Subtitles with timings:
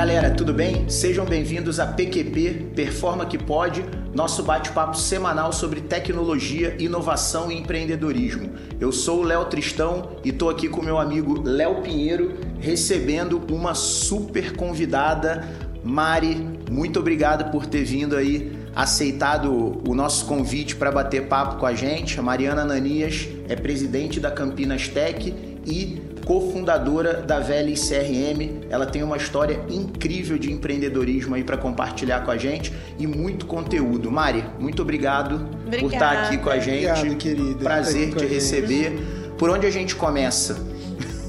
[0.00, 0.88] galera, tudo bem?
[0.88, 8.48] Sejam bem-vindos a PQP Performa que Pode, nosso bate-papo semanal sobre tecnologia, inovação e empreendedorismo.
[8.80, 13.74] Eu sou o Léo Tristão e estou aqui com meu amigo Léo Pinheiro, recebendo uma
[13.74, 15.46] super convidada,
[15.84, 16.48] Mari.
[16.70, 21.74] Muito obrigado por ter vindo aí, aceitado o nosso convite para bater papo com a
[21.74, 22.18] gente.
[22.18, 25.34] A Mariana Ananias é presidente da Campinas Tech
[25.66, 28.64] e cofundadora da Velha CRM.
[28.70, 33.46] Ela tem uma história incrível de empreendedorismo aí para compartilhar com a gente e muito
[33.46, 34.12] conteúdo.
[34.12, 35.80] Mari, muito obrigado Obrigada.
[35.80, 36.86] por estar aqui com a gente.
[36.86, 37.64] Obrigado, querida.
[37.64, 38.92] Prazer te receber.
[39.36, 40.56] Por onde a gente começa?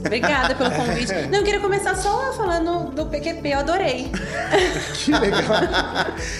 [0.02, 1.14] Obrigada pelo convite.
[1.31, 4.12] Não, eu queria começar só falando do PQP, eu adorei.
[5.04, 5.42] Que legal.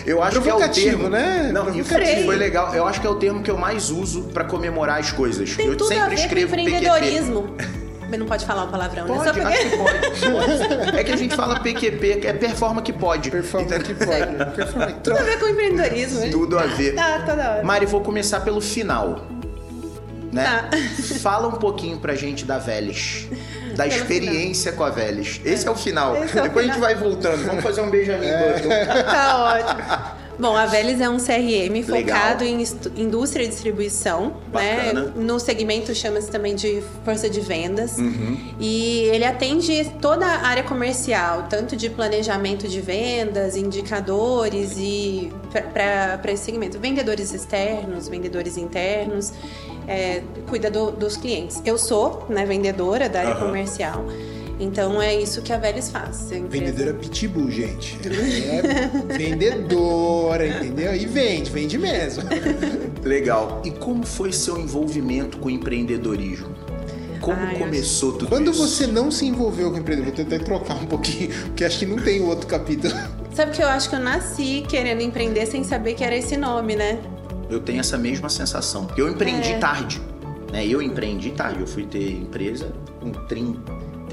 [0.06, 1.50] Eu acho que é o termo, né?
[1.52, 1.66] Não,
[2.26, 2.76] foi legal.
[2.76, 5.56] Eu acho que é o termo que eu mais uso para comemorar as coisas.
[5.56, 7.81] Tem eu tudo sempre a ver com escrevo PQP.
[8.12, 9.14] Mas não pode falar o palavrão, né?
[9.16, 9.48] Pode, Só porque...
[9.48, 10.00] acho que pode.
[10.32, 10.92] pode.
[11.00, 13.32] É que a gente fala PQP, é performa que pode.
[13.32, 14.56] Performa que pode.
[14.56, 16.20] Performa que Tudo a ver com empreendedorismo.
[16.20, 16.30] né?
[16.30, 16.94] Tudo a ver.
[16.94, 17.64] Tá, toda hora.
[17.64, 19.26] Mari, vou começar pelo final.
[20.32, 20.44] Né?
[20.46, 20.70] Tá.
[21.22, 23.28] Fala um pouquinho pra gente da Veles.
[23.76, 25.40] Da Pelo experiência com a Veles.
[25.46, 26.16] Esse é o final.
[26.16, 26.64] É o Depois a final.
[26.68, 27.46] gente vai voltando.
[27.46, 28.54] Vamos fazer um Benjamin É.
[28.54, 28.70] Button.
[29.10, 30.21] Tá ótimo.
[30.40, 32.62] Bom, a Veles é um CRM focado Legal.
[32.96, 35.04] em indústria e distribuição, Bacana.
[35.06, 35.12] né?
[35.16, 37.98] No segmento chama-se também de força de vendas.
[37.98, 38.38] Uhum.
[38.60, 45.32] E ele atende toda a área comercial, tanto de planejamento de vendas, indicadores e
[45.74, 46.80] para esse segmento.
[46.80, 49.32] Vendedores externos, vendedores internos,
[49.88, 51.62] é, cuida do- dos clientes.
[51.66, 53.46] Eu sou né, vendedora da área Aham.
[53.48, 54.06] comercial.
[54.62, 56.30] Então é isso que a Veles faz.
[56.30, 57.98] Vendedora pitbull, gente.
[59.12, 60.96] É vendedora, entendeu?
[60.96, 62.24] E vende, vende mesmo.
[63.04, 63.62] Legal.
[63.66, 66.50] E como foi seu envolvimento com o empreendedorismo?
[67.20, 68.62] Como Ai, começou tudo Quando isso?
[68.68, 71.98] você não se envolveu com empreendedorismo, vou tentar trocar um pouquinho, porque acho que não
[71.98, 72.94] tem outro capítulo.
[73.34, 76.76] Sabe que eu acho que eu nasci querendo empreender sem saber que era esse nome,
[76.76, 77.00] né?
[77.50, 78.88] Eu tenho essa mesma sensação.
[78.98, 79.58] Eu empreendi É.
[79.58, 80.02] tarde.
[80.52, 80.66] Né?
[80.66, 81.60] Eu empreendi tarde.
[81.62, 83.12] Eu fui ter empresa com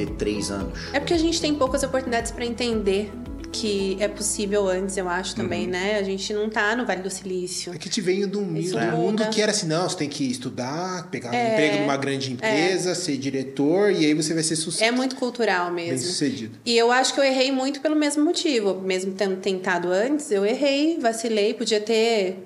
[0.07, 0.79] 33 anos.
[0.93, 3.11] É porque a gente tem poucas oportunidades para entender
[3.51, 5.71] que é possível antes, eu acho também, Uhum.
[5.71, 5.99] né?
[5.99, 7.73] A gente não tá no Vale do Silício.
[7.73, 10.23] É que te veio do, Isso do mundo que era assim, não, você tem que
[10.31, 14.55] estudar, pegar um É, emprego numa grande empresa, ser diretor, e aí você vai ser
[14.55, 14.85] sucesso.
[14.85, 16.07] É muito cultural bem mesmo.
[16.09, 16.59] sucedido.
[16.65, 18.75] E eu acho que eu errei muito pelo mesmo motivo.
[18.83, 22.37] Mesmo tendo tentado antes, eu errei, vacilei, podia ter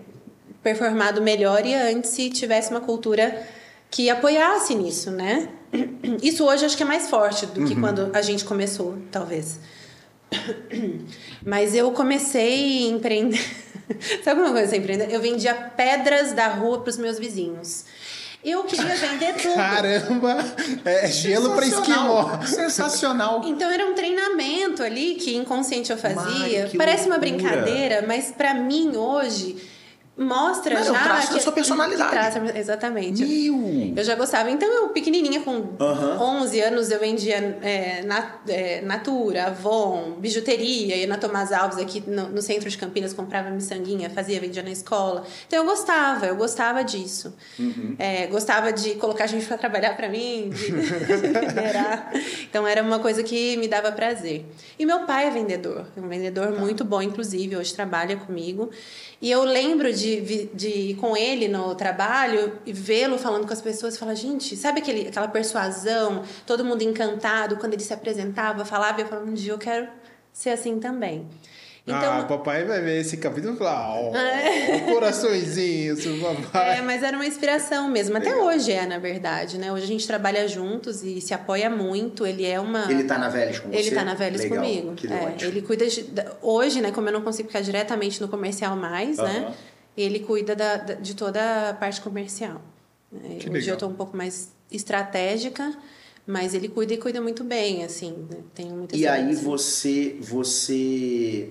[0.62, 3.44] performado melhor e antes se tivesse uma cultura
[3.90, 5.48] que apoiasse nisso, né?
[6.22, 9.58] Isso hoje acho que é mais forte do que quando a gente começou, talvez.
[11.44, 13.40] Mas eu comecei a empreender.
[14.24, 15.08] Sabe como eu comecei a empreender?
[15.12, 17.84] Eu vendia pedras da rua para os meus vizinhos.
[18.44, 19.54] Eu queria vender tudo.
[19.54, 20.36] Caramba!
[20.84, 22.24] É gelo pra Sensacional.
[22.42, 22.46] esquimó.
[22.46, 23.42] Sensacional.
[23.46, 26.62] Então era um treinamento ali que inconsciente eu fazia.
[26.64, 27.38] Mari, Parece uma loucura.
[27.38, 29.56] brincadeira, mas pra mim hoje
[30.16, 32.10] mostra Não, é já traço da que sua personalidade.
[32.10, 33.24] Traça- exatamente.
[33.24, 33.94] Meu!
[33.96, 34.50] Eu já gostava.
[34.50, 36.18] Então, eu pequenininha, com Aham.
[36.42, 40.96] 11 anos, eu vendia é, na- é, Natura, Avon, bijuteria.
[40.96, 44.70] Ia na Tomás Alves, aqui no, no centro de Campinas, comprava miçanguinha, fazia, vendia na
[44.70, 45.24] escola.
[45.46, 47.34] Então, eu gostava, eu gostava disso.
[47.58, 47.96] Uhum.
[47.98, 50.70] É, gostava de colocar gente para trabalhar para mim, de
[51.40, 52.12] liderar.
[52.48, 54.44] Então, era uma coisa que me dava prazer.
[54.78, 58.70] E meu pai é vendedor, é um vendedor muito bom, inclusive, hoje trabalha comigo.
[59.20, 63.52] E eu lembro de, vi- de ir com ele no trabalho e vê-lo falando com
[63.52, 67.92] as pessoas e falar, gente, sabe aquele, aquela persuasão, todo mundo encantado quando ele se
[67.94, 69.88] apresentava, falava, e eu falava, um dia eu quero
[70.32, 71.26] ser assim também.
[71.84, 74.78] Então, ah, papai vai ver esse capítulo e falar, ó, É.
[74.92, 76.78] coraçõezinho, seu papai.
[76.78, 78.16] É, mas era uma inspiração mesmo.
[78.16, 79.72] Até hoje é, na verdade, né?
[79.72, 82.24] Hoje a gente trabalha juntos e se apoia muito.
[82.24, 82.88] Ele é uma.
[82.88, 83.76] Ele tá na Vélez com você?
[83.78, 84.94] Ele tá na Legal, comigo.
[84.94, 85.50] Que É, ótimo.
[85.50, 86.06] ele cuida de,
[86.40, 86.92] hoje, né?
[86.92, 89.52] Como eu não consigo ficar diretamente no comercial mais, né?
[89.96, 92.60] Ele cuida da- da- de toda a parte comercial.
[93.14, 93.74] É, Que hoje legal.
[93.74, 95.72] eu tô um pouco mais estratégica,
[96.26, 98.26] mas ele cuida e cuida muito bem, assim.
[98.30, 98.38] Né?
[98.54, 101.50] Tenho muita E aí você, você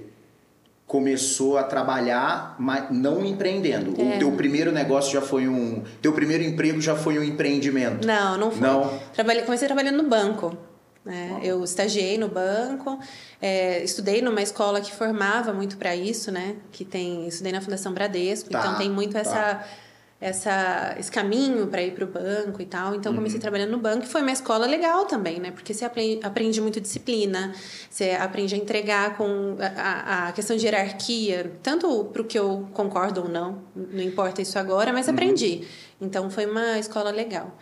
[0.87, 3.91] começou a trabalhar, mas não empreendendo.
[3.97, 4.17] O É.
[4.17, 5.83] teu primeiro negócio já foi um...
[6.01, 8.05] Teu primeiro emprego já foi um empreendimento.
[8.05, 8.59] Não, não foi.
[8.67, 8.99] Não?
[9.13, 10.57] Trabalhei, comecei trabalhando no banco.
[11.03, 11.39] Né?
[11.43, 12.99] Eu estagiei no banco,
[13.41, 16.55] é, estudei numa escola que formava muito para isso, né?
[16.71, 19.19] Que tem, estudei na Fundação Bradesco, Tá, então tem muito tá.
[19.19, 19.65] essa,
[20.21, 22.93] essa, esse caminho para ir para o banco e tal.
[22.93, 25.49] Então comecei trabalhando no banco e foi uma escola legal também, né?
[25.49, 27.51] Porque você aprende, aprende muito disciplina,
[27.89, 32.37] você aprende a entregar com a, a- a questão de hierarquia, tanto para o que
[32.37, 35.67] eu concordo ou não, não importa isso agora, mas aprendi.
[35.99, 37.57] Então foi uma escola legal.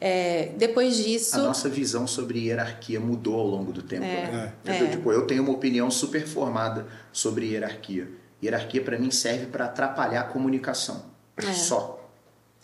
[0.00, 1.36] É, depois disso.
[1.36, 4.04] A nossa visão sobre hierarquia mudou ao longo do tempo.
[4.04, 4.52] É, né?
[4.64, 4.72] é.
[4.72, 8.08] Tipo, tipo, eu tenho uma opinião super formada sobre hierarquia.
[8.42, 11.06] Hierarquia, para mim, serve para atrapalhar a comunicação.
[11.36, 11.52] É.
[11.52, 12.02] Só.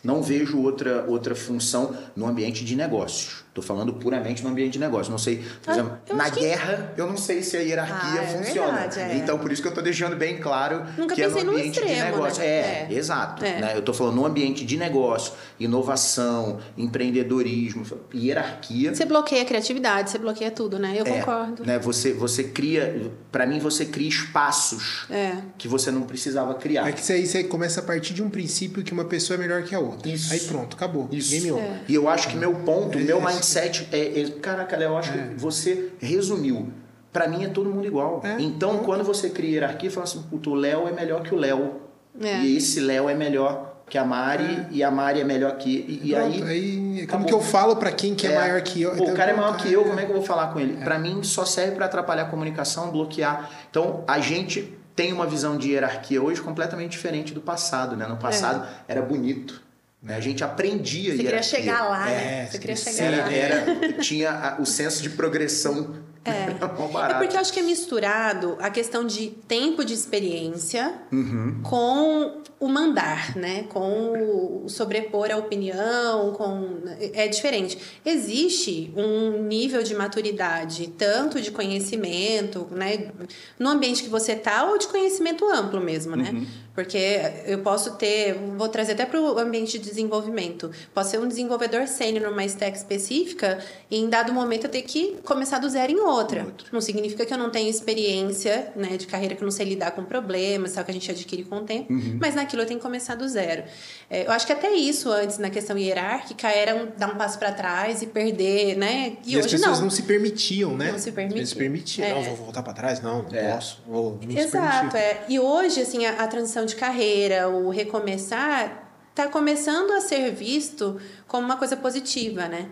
[0.04, 3.41] Não vejo outra, outra função no ambiente de negócios.
[3.52, 5.10] Estou falando puramente no ambiente de negócios.
[5.10, 7.60] Não sei, por Ah, exemplo, eu na acho que- guerra, eu não sei se a
[7.60, 8.72] hierarquia Ah, é funciona.
[8.72, 9.16] verdade, é.
[9.16, 11.52] Então, por isso que eu estou deixando bem claro Nunca que é no pensei no
[11.52, 12.40] ambiente de extremo, negócio.
[12.40, 12.46] né?
[12.48, 12.94] É, É.
[12.94, 13.44] exato.
[13.44, 13.60] É.
[13.60, 13.72] né?
[13.74, 17.84] Eu estou falando no ambiente de negócio, inovação, empreendedorismo,
[18.14, 18.94] hierarquia.
[18.94, 20.94] Você bloqueia a criatividade, você bloqueia tudo, né?
[20.96, 21.64] Eu É, concordo.
[21.66, 21.78] né?
[21.78, 25.32] Você, você cria, para mim, você cria espaços É.
[25.58, 26.88] que você não precisava criar.
[26.88, 29.38] É que isso aí você começa a partir de um princípio que uma pessoa é
[29.40, 30.08] melhor que a outra.
[30.10, 30.32] Isso.
[30.32, 31.08] Aí pronto, acabou.
[31.12, 31.30] Isso.
[31.30, 31.62] Game over.
[31.64, 31.80] É.
[31.88, 34.30] E eu acho que meu ponto, meu Esse- mindset é, é.
[34.40, 36.72] Caraca, Léo, eu acho que você resumiu.
[37.12, 38.22] Pra mim é todo mundo igual.
[38.24, 38.36] É.
[38.40, 41.82] Então, quando você cria hierarquia, fala assim: puto, o Léo é melhor que o Léo.
[42.20, 42.40] É.
[42.40, 45.68] E esse Léo é melhor que a Mari, e a Mari é melhor que.
[45.70, 46.76] E, e Pronto, aí.
[46.76, 47.26] como acabou.
[47.26, 48.96] que eu falo pra quem que é, maior que eu?
[48.96, 50.82] Pô, o cara é maior que eu, como é que eu vou falar com ele?
[50.82, 53.50] Pra mim só serve pra atrapalhar a comunicação, bloquear.
[53.68, 58.06] Então a gente tem uma visão de hierarquia hoje completamente diferente do passado, né?
[58.06, 59.61] No passado era bonito.
[60.02, 60.16] Né?
[60.16, 61.58] A gente aprendia Você queria hierarquia.
[61.60, 62.46] chegar lá, É, né?
[62.50, 63.32] Você queria queria chegar Era, lá.
[63.32, 65.94] era- tinha o senso de progressão.
[66.24, 66.52] É.
[66.62, 67.18] É barato.
[67.20, 71.60] porque eu acho que é misturado a questão de tempo de experiência Uhum.
[71.62, 73.64] com o mandar, né?
[73.68, 76.78] Com o sobrepor a opinião, com
[77.12, 77.76] é diferente.
[78.04, 83.10] Existe um nível de maturidade, tanto de conhecimento, né?
[83.58, 86.30] No ambiente que você tá ou de conhecimento amplo mesmo, né?
[86.32, 86.46] Uhum.
[86.74, 90.70] Porque eu posso ter, vou trazer até para o ambiente de desenvolvimento.
[90.94, 93.58] Posso ser um desenvolvedor sênior numa stack específica
[93.90, 96.44] e em dado momento eu ter que começar do zero em outra.
[96.44, 96.66] Outra.
[96.72, 99.90] Não significa que eu não tenho experiência né, de carreira, que eu não sei lidar
[99.92, 102.18] com problemas, tal, que a gente adquire com o tempo, Uhum.
[102.20, 103.64] mas naquilo eu tenho que começar do zero.
[104.10, 107.38] É, eu acho que até isso antes, na questão hierárquica, era um, dar um passo
[107.38, 109.16] para trás e perder, né?
[109.24, 109.84] E, E, as hoje pessoas não.
[109.84, 109.90] não.
[109.90, 110.92] se permitiam, né?
[110.92, 111.40] Não se permitiam.
[111.40, 112.06] Não se permitiam.
[112.06, 112.14] É.
[112.14, 113.00] Não, vou voltar pra trás?
[113.00, 113.52] Não, não É.
[113.54, 113.82] posso.
[113.86, 115.24] Vou, não se Exato, é.
[115.28, 120.98] E hoje, assim, a, a transição de carreira, o recomeçar, está começando a ser visto
[121.28, 122.68] como uma coisa positiva, né?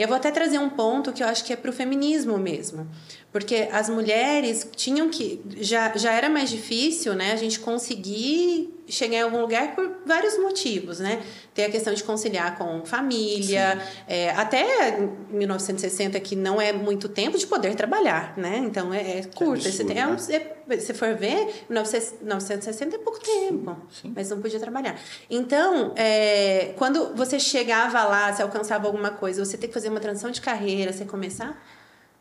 [0.00, 2.38] E eu vou até trazer um ponto que eu acho que é para o feminismo
[2.38, 2.88] mesmo.
[3.32, 5.40] Porque as mulheres tinham que.
[5.58, 7.32] Já, já era mais difícil, né?
[7.32, 11.22] A gente conseguir chegar em algum lugar por vários motivos, né?
[11.54, 14.98] Tem a questão de conciliar com família, é, até
[15.30, 18.58] 1960, que não é muito tempo de poder trabalhar, né?
[18.64, 19.62] Então é, é curto.
[19.62, 20.50] Você absurdo, tem- é um- né?
[20.68, 24.12] é- se for ver, 1960 é pouco tempo, sim.
[24.14, 24.98] mas não podia trabalhar.
[25.28, 30.00] Então, é, quando você chegava lá, você alcançava alguma coisa, você tem que fazer uma
[30.00, 31.60] transição de carreira, você começar,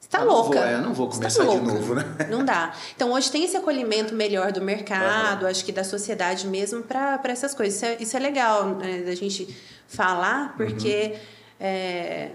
[0.09, 0.57] tá Eu não louca.
[0.59, 1.65] vou- é, eu não vou Você começar de louca.
[1.73, 2.03] novo, né?
[2.29, 2.73] Não dá.
[2.95, 7.53] Então, hoje tem esse acolhimento melhor do mercado, acho que da sociedade mesmo, para essas
[7.53, 7.75] coisas.
[7.75, 9.47] Isso é, isso é legal né, da gente
[9.87, 11.15] falar, porque
[11.59, 12.29] é,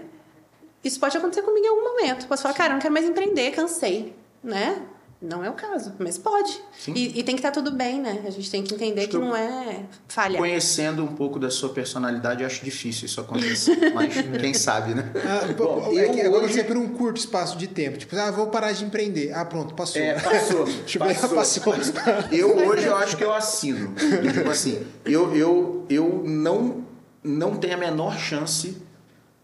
[0.83, 2.27] isso pode acontecer comigo em algum momento.
[2.27, 4.81] Posso falar, cara, eu não quero mais empreender, cansei, né?
[5.25, 6.61] Não é o caso, mas pode.
[6.87, 8.23] E, e tem que estar tudo bem, né?
[8.25, 10.37] A gente tem que entender Acho que não é falha.
[10.37, 13.75] Conhecendo um pouco da sua personalidade, eu acho difícil isso acontecer.
[13.93, 15.11] Mas quem sabe, né?
[15.15, 17.97] Ah, Bom, é eu que agora hoje- você é por um curto espaço de tempo.
[17.97, 19.33] Tipo, ah, vou parar de empreender.
[19.33, 20.01] Ah, pronto, passou.
[20.01, 20.65] É, passou.
[20.85, 21.35] Tipo, passou.
[21.73, 21.93] passou.
[22.31, 23.93] Eu hoje eu acho que eu assino.
[24.33, 26.85] Tipo assim, eu, eu, eu não,
[27.23, 28.77] não tenho a menor chance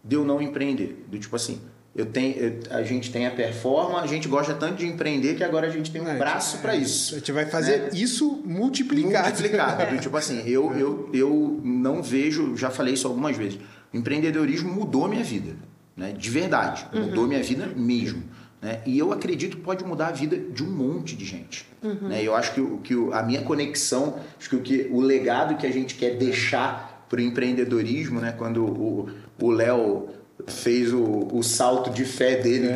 [0.04, 1.04] de eu não empreender.
[1.08, 1.60] Do tipo assim,
[1.94, 5.44] eu tenho, eu- a gente tem a performance, a gente gosta tanto de empreender que
[5.44, 7.14] agora a gente tem um É, braço para A isso.
[7.14, 7.90] gente vai fazer né?
[7.92, 9.28] isso multiplicado.
[9.28, 9.94] Multiplicado.
[9.96, 13.58] Do Tipo assim, eu, eu, eu não vejo, já falei isso algumas vezes,
[13.92, 15.54] o empreendedorismo mudou a minha vida.
[15.96, 16.12] Né?
[16.12, 16.86] De verdade.
[16.94, 18.22] Mudou a minha vida mesmo.
[18.62, 18.80] Né?
[18.86, 21.66] E eu acredito que pode mudar a vida de um monte de gente.
[21.82, 22.22] Né?
[22.22, 25.70] Eu acho que, que a minha conexão, acho que o, que o legado que a
[25.72, 28.32] gente quer deixar para o empreendedorismo, né?
[28.38, 30.08] quando o o Léo
[30.46, 32.72] fez o, o salto de fé dele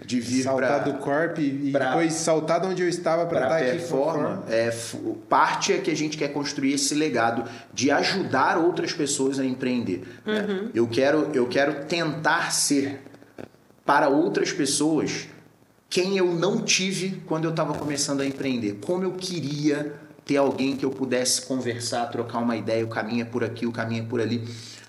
[0.00, 3.24] de, de vir para Saltar do corp e pra- depois saltar de onde eu estava
[3.26, 3.70] para estar aqui.
[3.70, 4.96] performa, é, f-
[5.28, 10.02] parte é que a gente quer construir esse legado de ajudar outras pessoas a empreender.
[10.26, 10.68] né?
[10.74, 13.00] Eu, quero, eu quero tentar ser
[13.84, 15.26] para outras pessoas
[15.90, 18.78] quem eu não tive quando eu estava começando a empreender.
[18.84, 19.94] Como eu queria
[20.24, 23.70] ter alguém que eu pudesse conversar, trocar uma ideia, o caminho é por aqui, o
[23.70, 24.42] caminho é por ali.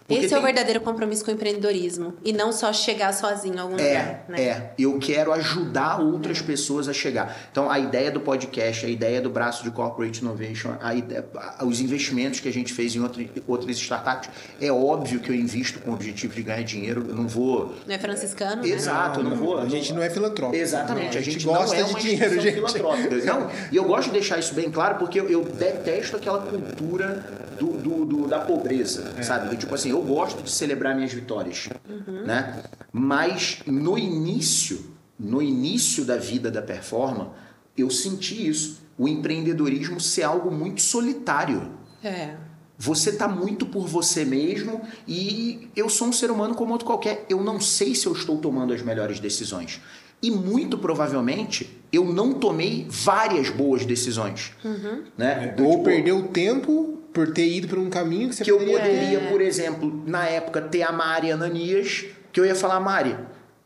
[0.08, 2.14] Porque Esse é o tem- verdadeiro compromisso com o empreendedorismo.
[2.24, 4.26] E não só chegar sozinho em algum É, lugar.
[4.30, 4.42] Né?
[4.44, 4.72] é.
[4.78, 7.36] Eu quero ajudar outras pessoas a chegar.
[7.52, 11.66] Então, a ideia do podcast, a ideia do braço de Corporate Innovation, a ideia- a-
[11.66, 14.30] os investimentos que a gente fez em outra- outras startups,
[14.62, 17.04] é óbvio que eu invisto com o objetivo de ganhar dinheiro.
[17.10, 17.74] Eu não vou.
[17.88, 18.70] Não é franciscano, né?
[18.70, 19.58] Exato, eu não vou.
[19.58, 20.62] A gente não é filantrópico.
[20.62, 22.54] Exatamente, Não, a gente, gosta não é de uma dinheiro, gente.
[22.54, 23.16] filantrópica.
[23.26, 27.44] Não, e eu gosto de deixar isso bem claro porque eu, eu detesto aquela cultura
[27.60, 29.22] do, do, do da pobreza, é.
[29.22, 29.56] sabe?
[29.58, 32.24] Tipo assim, eu gosto de celebrar minhas vitórias, uhum.
[32.26, 32.64] né?
[32.92, 34.86] Mas no início,
[35.20, 37.32] no início da vida da performance,
[37.78, 38.84] eu senti isso.
[38.98, 41.72] O empreendedorismo ser algo muito solitário.
[42.04, 42.36] É.
[42.78, 47.26] Você está muito por você mesmo e eu sou um ser humano como outro qualquer.
[47.30, 49.82] Eu não sei se eu estou tomando as melhores decisões.
[50.22, 54.52] E muito provavelmente eu não tomei várias boas decisões.
[54.64, 55.04] Uhum.
[55.18, 55.54] Né?
[55.56, 58.74] Do, Ou tipo, perdeu tempo por ter ido por um caminho que você que poderia...
[58.74, 59.32] eu poderia, é.
[59.32, 63.18] por exemplo, na época, ter a Mari Ananias, que eu ia falar, Mari,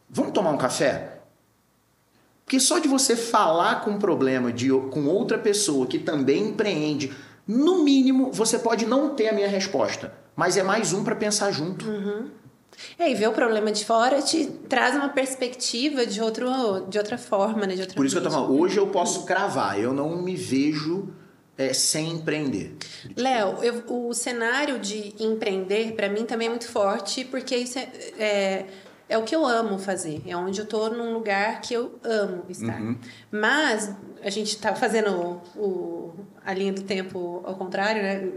[0.07, 1.21] vamos tomar um café?
[2.45, 7.11] Porque só de você falar com um problema de, com outra pessoa que também empreende,
[7.47, 11.51] no mínimo, você pode não ter a minha resposta, mas é mais um para pensar
[11.51, 11.89] junto.
[11.89, 12.29] Uhum.
[12.99, 17.17] É, e ver o problema de fora te traz uma perspectiva de, outro, de outra
[17.17, 17.73] forma, né?
[17.73, 20.35] De outra Por isso que eu tô falando, hoje eu posso cravar, eu não me
[20.35, 21.09] vejo
[21.59, 22.73] é, sem empreender.
[23.15, 28.65] Léo, o cenário de empreender, para mim, também é muito forte, porque isso é, é
[29.09, 32.45] é o que eu amo fazer, é onde eu tô num lugar que eu amo
[32.47, 32.79] estar.
[32.79, 32.95] Uhum.
[33.31, 33.91] Mas
[34.23, 36.13] a gente tá fazendo o, o,
[36.45, 38.31] a linha do tempo ao contrário, né?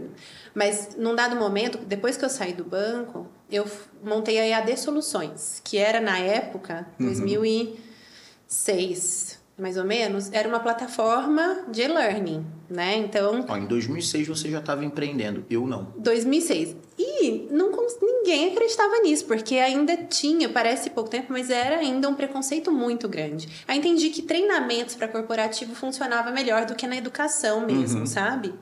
[0.51, 3.67] Mas num dado momento, depois que eu saí do banco, eu
[4.03, 7.05] montei a EAD Soluções, que era na época, uhum.
[7.05, 12.97] 2006, mais ou menos, era uma plataforma de e-learning, né?
[12.97, 13.45] Então...
[13.47, 15.93] Ó, em 2006 você já estava empreendendo, eu não.
[15.97, 16.75] 2006.
[16.97, 22.15] E não, ninguém acreditava nisso, porque ainda tinha, parece pouco tempo, mas era ainda um
[22.15, 23.47] preconceito muito grande.
[23.67, 28.05] Aí entendi que treinamentos para corporativo funcionava melhor do que na educação mesmo, uhum.
[28.05, 28.53] sabe?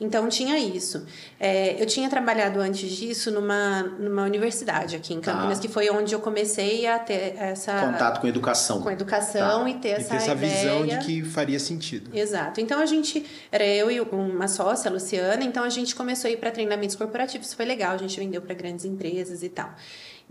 [0.00, 1.04] Então tinha isso.
[1.40, 5.60] É, eu tinha trabalhado antes disso numa, numa universidade aqui em Campinas, ah.
[5.60, 7.80] que foi onde eu comecei a ter essa.
[7.80, 8.80] Contato com educação.
[8.80, 9.70] Com educação tá.
[9.70, 10.02] e ter essa.
[10.02, 10.56] E ter essa ideia.
[10.56, 12.16] visão de que faria sentido.
[12.16, 12.60] Exato.
[12.60, 13.26] Então a gente.
[13.50, 16.94] Era eu e uma sócia, a Luciana, então a gente começou a ir para treinamentos
[16.94, 17.52] corporativos.
[17.52, 19.74] Foi legal, a gente vendeu para grandes empresas e tal.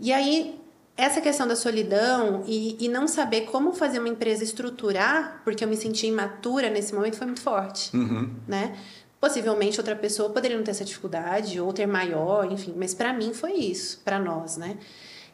[0.00, 0.58] E aí
[0.96, 5.68] essa questão da solidão e, e, não saber como fazer uma empresa estruturar, porque eu
[5.68, 8.34] me senti imatura nesse momento, foi muito forte, uhum.
[8.48, 8.76] né?
[9.20, 13.34] Possivelmente outra pessoa poderia não ter essa dificuldade ou ter maior, enfim, mas para mim
[13.34, 14.78] foi isso, para nós, né?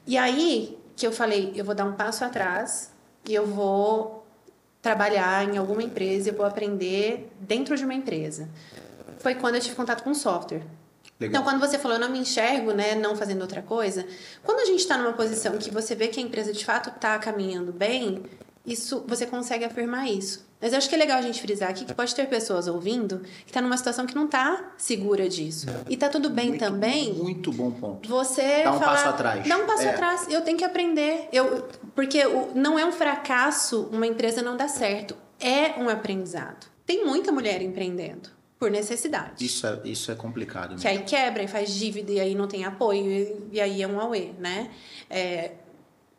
[0.07, 2.93] E aí que eu falei, eu vou dar um passo atrás
[3.29, 4.25] e eu vou
[4.81, 8.49] trabalhar em alguma empresa, eu vou aprender dentro de uma empresa.
[9.19, 10.63] Foi quando eu tive contato com software.
[11.19, 11.41] Legal.
[11.41, 14.07] Então, quando você falou, eu não me enxergo, né, não fazendo outra coisa,
[14.43, 17.19] quando a gente está numa posição que você vê que a empresa de fato está
[17.19, 18.23] caminhando bem,
[18.67, 20.45] isso você consegue afirmar isso.
[20.61, 23.19] Mas eu acho que é legal a gente frisar aqui que pode ter pessoas ouvindo
[23.19, 25.69] que está numa situação que não está segura disso.
[25.69, 25.93] É.
[25.93, 27.13] E tá tudo bem muito, também.
[27.13, 28.09] Muito bom ponto.
[28.09, 29.47] Você dá um falar, passo atrás.
[29.47, 29.91] Dá um passo é.
[29.91, 30.27] atrás.
[30.31, 31.29] Eu tenho que aprender.
[31.31, 35.15] Eu, porque não é um fracasso uma empresa não dar certo.
[35.39, 36.67] É um aprendizado.
[36.87, 39.45] Tem muita mulher empreendendo por necessidade.
[39.45, 40.71] Isso é, isso é complicado.
[40.71, 40.81] Mesmo.
[40.81, 43.87] Que aí quebra e faz dívida e aí não tem apoio e, e aí é
[43.87, 44.71] um auê, né?
[45.11, 45.53] É,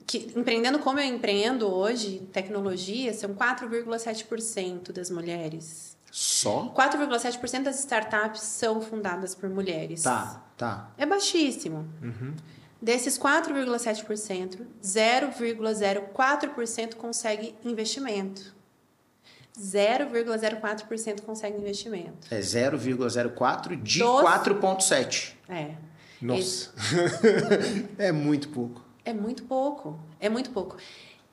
[0.06, 5.98] que, empreendendo como eu empreendo hoje, tecnologia, são 4,7% das mulheres.
[6.12, 6.74] Só?
[6.76, 10.04] 4,7% das startups são fundadas por mulheres.
[10.04, 10.92] Tá, tá.
[10.98, 11.88] É baixíssimo.
[12.02, 12.34] Uhum.
[12.82, 18.56] Desses 4,7%, 0,04% consegue investimento.
[19.60, 22.28] 0,04% consegue investimento.
[22.30, 25.34] É 0,04 de 4,7.
[25.50, 25.72] É.
[26.22, 26.40] Nossa.
[26.40, 26.70] Esse...
[27.98, 28.85] é muito pouco.
[29.06, 30.76] É muito pouco, é muito pouco.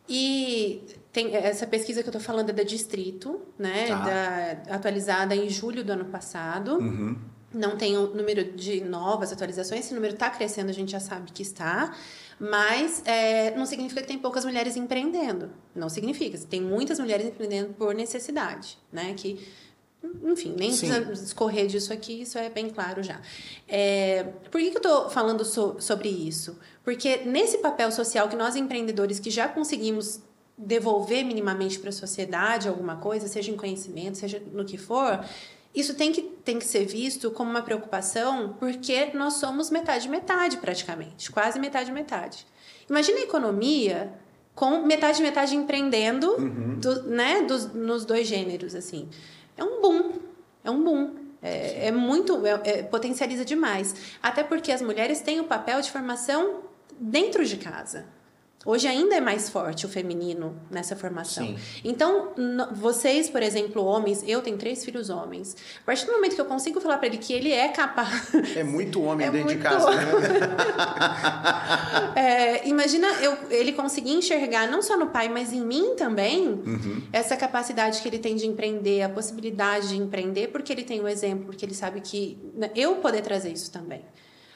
[0.09, 3.87] E tem essa pesquisa que eu estou falando é da Distrito, né?
[3.88, 4.05] Tá.
[4.05, 6.79] Da, atualizada em julho do ano passado.
[6.79, 7.17] Uhum.
[7.52, 11.31] Não tem o número de novas atualizações, esse número está crescendo, a gente já sabe
[11.33, 11.95] que está,
[12.41, 15.50] mas é, não significa que tem poucas mulheres empreendendo.
[15.75, 16.38] Não significa.
[16.38, 19.12] Tem muitas mulheres empreendendo por necessidade, né?
[19.14, 19.38] Que
[20.25, 20.89] enfim, nem Sim.
[20.89, 23.21] precisa escorrer disso aqui, isso é bem claro já.
[23.69, 26.59] É, por que, que eu estou falando so, sobre isso?
[26.85, 30.21] Porque nesse papel social que nós empreendedores que já conseguimos
[30.59, 35.25] devolver minimamente para a sociedade alguma coisa, seja em conhecimento, seja no que for,
[35.75, 40.57] isso tem que, tem que ser visto como uma preocupação, porque nós somos metade metade
[40.59, 42.47] praticamente, quase metade metade.
[42.91, 44.13] Imagina a economia
[44.55, 46.79] com metade metade empreendendo, uhum.
[46.79, 49.09] do, né, dos, nos dois gêneros assim
[49.57, 50.13] é um boom.
[50.65, 51.15] É um boom.
[51.43, 52.47] É, é muito.
[52.47, 53.95] É, é, potencializa demais.
[54.23, 56.61] Até porque as mulheres têm o papel de formação
[56.99, 58.07] dentro de casa.
[58.64, 61.45] Hoje ainda é mais forte o feminino nessa formação.
[61.47, 61.57] Sim.
[61.83, 62.33] Então,
[62.75, 65.57] vocês, por exemplo, homens, eu tenho três filhos homens.
[65.83, 68.62] A partir do momento que eu consigo falar para ele que ele é capaz É
[68.62, 70.02] muito homem É dentro de muito casa, né?
[72.14, 77.02] É, imagina eu, ele conseguir enxergar, não só no pai, mas em mim também, Uhum.
[77.12, 81.09] essa capacidade que ele tem de empreender, a possibilidade de empreender, porque ele tem o
[81.09, 84.02] exemplo, porque ele sabe que né, eu poder trazer isso também.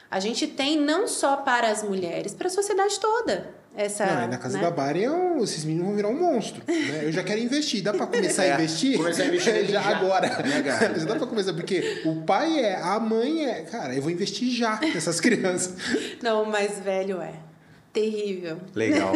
[0.09, 3.55] A gente tem não só para as mulheres, para a sociedade toda.
[3.75, 4.63] Essa, Não, na casa né?
[4.63, 6.63] da Bari, eu, esses meninos vão virar um monstro.
[6.67, 7.01] né?
[7.03, 7.83] Eu já quero investir.
[7.83, 8.97] Dá pra começar É, a investir?
[8.97, 9.95] começar a investir já, já.
[9.97, 10.27] agora.
[10.41, 10.63] Né,
[10.97, 13.61] já dá pra começar, porque o pai é, a mãe é.
[13.63, 15.75] Cara, eu vou investir já nessas crianças.
[16.23, 17.33] Não, o mais velho é.
[17.93, 18.59] Terrível.
[18.75, 19.11] Legal.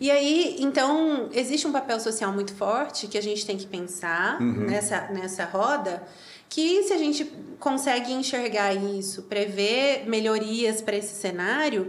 [0.00, 4.40] E aí, então, existe um papel social muito forte que a gente tem que pensar
[4.40, 4.66] Uhum.
[4.66, 6.02] nessa, nessa roda,
[6.48, 7.24] que se a gente
[7.58, 11.88] consegue enxergar isso, prever melhorias para esse cenário,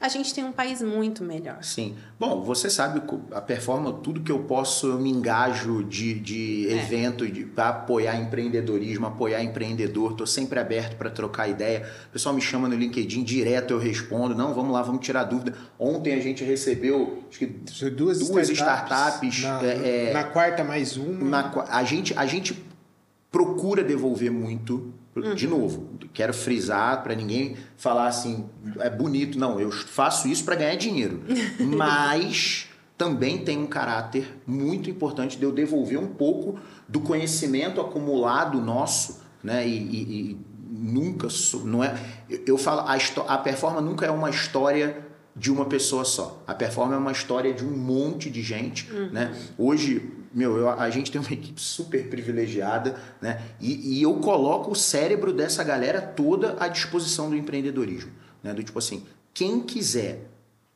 [0.00, 1.62] a gente tem um país muito melhor.
[1.62, 1.94] Sim.
[2.18, 6.72] Bom, você sabe a performance, tudo que eu posso, eu me engajo de, de É.
[6.72, 10.14] evento de, para apoiar empreendedorismo, apoiar empreendedor.
[10.14, 11.88] Tô sempre aberto para trocar ideia.
[12.08, 14.34] O pessoal me chama no LinkedIn, direto eu respondo.
[14.34, 15.56] Não, vamos lá, vamos tirar dúvida.
[15.78, 17.46] Ontem a gente recebeu acho que
[17.90, 21.30] Duas, Duas startups, Na, é, é, na quarta, mais uma.
[21.30, 22.54] Na a, gente, a gente
[23.32, 24.92] procura devolver muito.
[25.34, 28.46] De novo, quero frisar para ninguém falar assim,
[28.78, 29.38] é bonito.
[29.38, 31.22] Não, eu faço isso para ganhar dinheiro.
[31.76, 36.58] Mas também tem um caráter muito importante de eu devolver um pouco
[36.88, 39.66] do conhecimento acumulado nosso, né?
[39.66, 40.38] E, e- e
[40.70, 41.28] nunca
[41.64, 41.94] não é.
[42.46, 42.96] Eu, falo a,
[43.34, 45.04] a performance nunca é uma história
[45.36, 46.42] de uma pessoa só.
[46.46, 49.34] A performance é uma história de um monte de gente, né?
[49.58, 53.40] Hoje, meu, eu- a gente tem uma equipe super privilegiada, né?
[53.60, 58.10] E, e eu coloco o cérebro dessa galera toda à disposição do empreendedorismo,
[58.42, 58.52] né?
[58.54, 60.28] Do tipo assim, quem quiser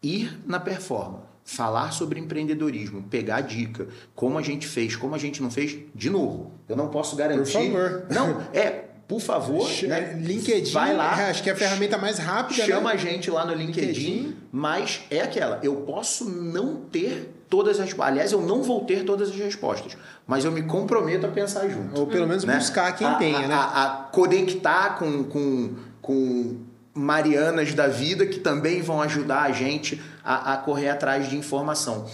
[0.03, 5.43] ir na performance, falar sobre empreendedorismo, pegar dica, como a gente fez, como a gente
[5.43, 7.53] não fez, de novo, eu não posso garantir.
[7.53, 8.07] favor.
[8.11, 10.19] Não, é, por favor, né?
[10.21, 12.65] LinkedIn, vai lá, acho que é a ferramenta mais rápida.
[12.67, 12.95] Chama né?
[12.95, 14.37] a gente lá no LinkedIn, LinkedIn.
[14.51, 15.61] mas é aquela.
[15.63, 17.95] Eu posso não ter todas as.
[17.99, 21.99] Aliás, eu não vou ter todas as respostas, mas eu me comprometo a pensar junto.
[21.99, 22.57] Ou pelo menos né?
[22.57, 23.55] buscar quem A- tenha, a, né?
[23.55, 26.57] A, a conectar com, com, com
[26.95, 32.07] Marianas da vida que também vão ajudar a gente a, a correr atrás de informação.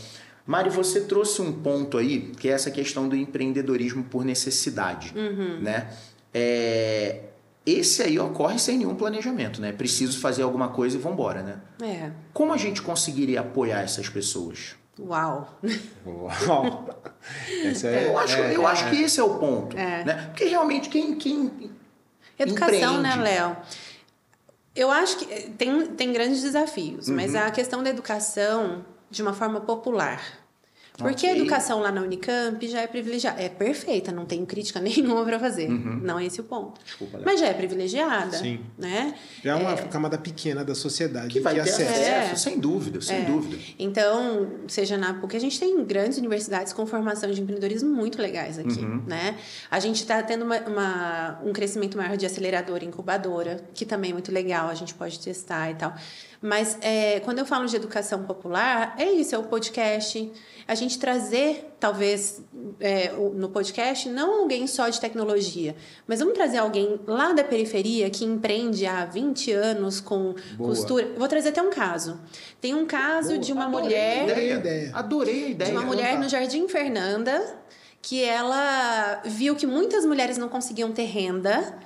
[0.46, 5.14] Mari, você trouxe um ponto aí, que é essa questão do empreendedorismo por necessidade,
[5.60, 5.88] né?
[6.34, 7.20] É,
[7.64, 9.70] esse aí ocorre sem nenhum planejamento, né?
[9.70, 11.60] Preciso fazer alguma coisa e vambora, né?
[11.80, 12.10] É.
[12.32, 14.74] Como a gente conseguiria apoiar essas pessoas?
[15.08, 15.58] Uau.
[16.06, 16.88] Uau.
[17.84, 20.02] É, eu acho, é- eu acho que esse é o ponto, É.
[20.04, 20.26] né?
[20.26, 21.70] Porque realmente quem, quem
[22.36, 23.22] Educação, né, Empreende.
[23.22, 23.56] Léo?
[24.74, 27.14] Eu acho que tem, tem grandes desafios, Uhum.
[27.14, 30.20] mas a questão da educação de uma forma popular.
[30.98, 31.40] Porque a Ok.
[31.40, 33.40] educação lá na Unicamp já é privilegiada.
[33.40, 35.68] É perfeita, não tenho crítica nenhuma para fazer.
[35.68, 36.80] Não é esse o ponto.
[36.84, 37.18] Desculpa.
[37.24, 38.36] Mas já é privilegiada.
[38.36, 38.60] Sim.
[38.78, 39.14] Né?
[39.42, 41.82] Já é uma camada pequena da sociedade que vai ter acessa.
[41.90, 42.36] acesso, É.
[42.36, 43.24] sem dúvida, sem É.
[43.24, 43.56] dúvida.
[43.78, 48.58] Então, seja na PUC, a gente tem grandes universidades com formação de empreendedorismo muito legais
[48.58, 49.02] aqui, Uhum.
[49.06, 49.36] né?
[49.70, 54.10] A gente está tendo uma, uma- um crescimento maior de aceleradora e incubadora, que também
[54.10, 55.94] é muito legal, a gente pode testar e tal.
[56.42, 60.32] Mas é, quando eu falo de educação popular, é isso, é o podcast.
[60.66, 62.42] A gente trazer, talvez,
[62.80, 68.10] é, no podcast, não alguém só de tecnologia, mas vamos trazer alguém lá da periferia
[68.10, 70.70] que empreende há 20 anos com Boa.
[70.70, 71.12] costura.
[71.16, 72.20] Vou trazer até um caso.
[72.60, 74.42] Tem um caso de uma Adorei mulher a.
[74.58, 74.90] Ideia.
[74.94, 75.70] Adorei a ideia.
[75.70, 77.62] de uma mulher no Jardim Fernanda
[78.00, 81.78] que ela viu que muitas mulheres não conseguiam ter renda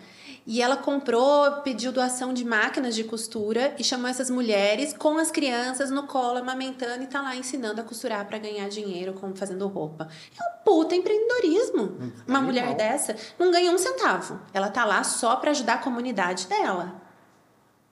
[0.46, 5.30] e ela comprou, pediu doação de máquinas de costura e chamou essas mulheres com as
[5.30, 9.66] crianças no colo amamentando e tá lá ensinando a costurar para ganhar dinheiro, como fazendo
[9.66, 10.08] roupa.
[10.38, 12.12] É um puta empreendedorismo.
[12.28, 14.40] Uma mulher dessa não ganha um centavo.
[14.54, 17.02] Ela tá lá só para ajudar a comunidade dela.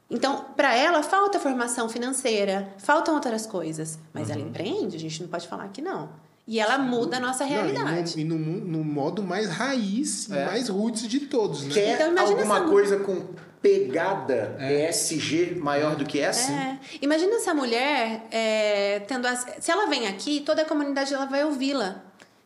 [0.08, 3.98] Então, para ela, falta formação financeira, faltam outras coisas.
[4.12, 6.10] Mas ela empreende, a gente não pode falar que não.
[6.46, 8.20] E ela muda a nossa Não, e no- realidade.
[8.20, 10.44] e no, no modo mais raiz e É.
[10.44, 11.72] mais roots de todos, né?
[11.72, 13.24] Quer Então, imagina alguma essa- coisa com
[13.62, 16.52] pegada ESG maior do que essa?
[16.52, 16.78] É.
[17.00, 19.46] Imagina essa mulher é, tendo as.
[19.58, 22.02] Se ela vem aqui, toda a comunidade ela vai ouvi-la.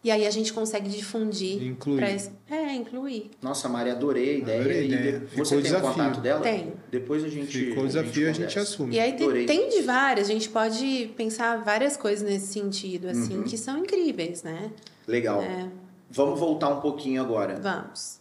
[0.08, 1.62] E aí a gente consegue difundir.
[1.62, 1.98] Incluir.
[2.46, 3.30] pra É, incluir.
[3.42, 4.60] Nossa, Mari, adorei a ideia.
[4.60, 5.18] Adorei a ideia.
[5.20, 5.88] de- Ficou Você o tem o desafio.
[6.02, 6.40] contato dela?
[6.40, 6.72] Tenho.
[6.90, 7.58] Depois a gente.
[7.66, 8.60] Ficou o desafio, a gente conversa.
[8.60, 8.96] assume.
[8.96, 13.36] E aí tem, tem de várias, a gente pode pensar várias coisas nesse sentido, assim,
[13.36, 13.42] Uhum.
[13.42, 14.70] que são incríveis, né?
[15.06, 15.42] Legal.
[15.42, 15.68] É.
[16.10, 17.60] Vamos voltar um pouquinho agora.
[17.60, 18.18] Vamos.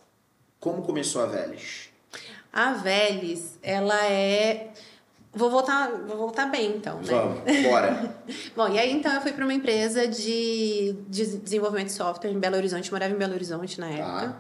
[0.60, 1.88] Como começou a Vélez?
[2.52, 4.72] A Veles, ela é
[5.38, 7.04] Vou voltar, vou voltar bem, então, né?
[7.12, 8.16] Vamos, bora.
[8.56, 12.40] Bom, e aí então eu fui para uma empresa de, de desenvolvimento de software em
[12.40, 14.28] Belo Horizonte, morava em Belo Horizonte na época.
[14.30, 14.40] Tá.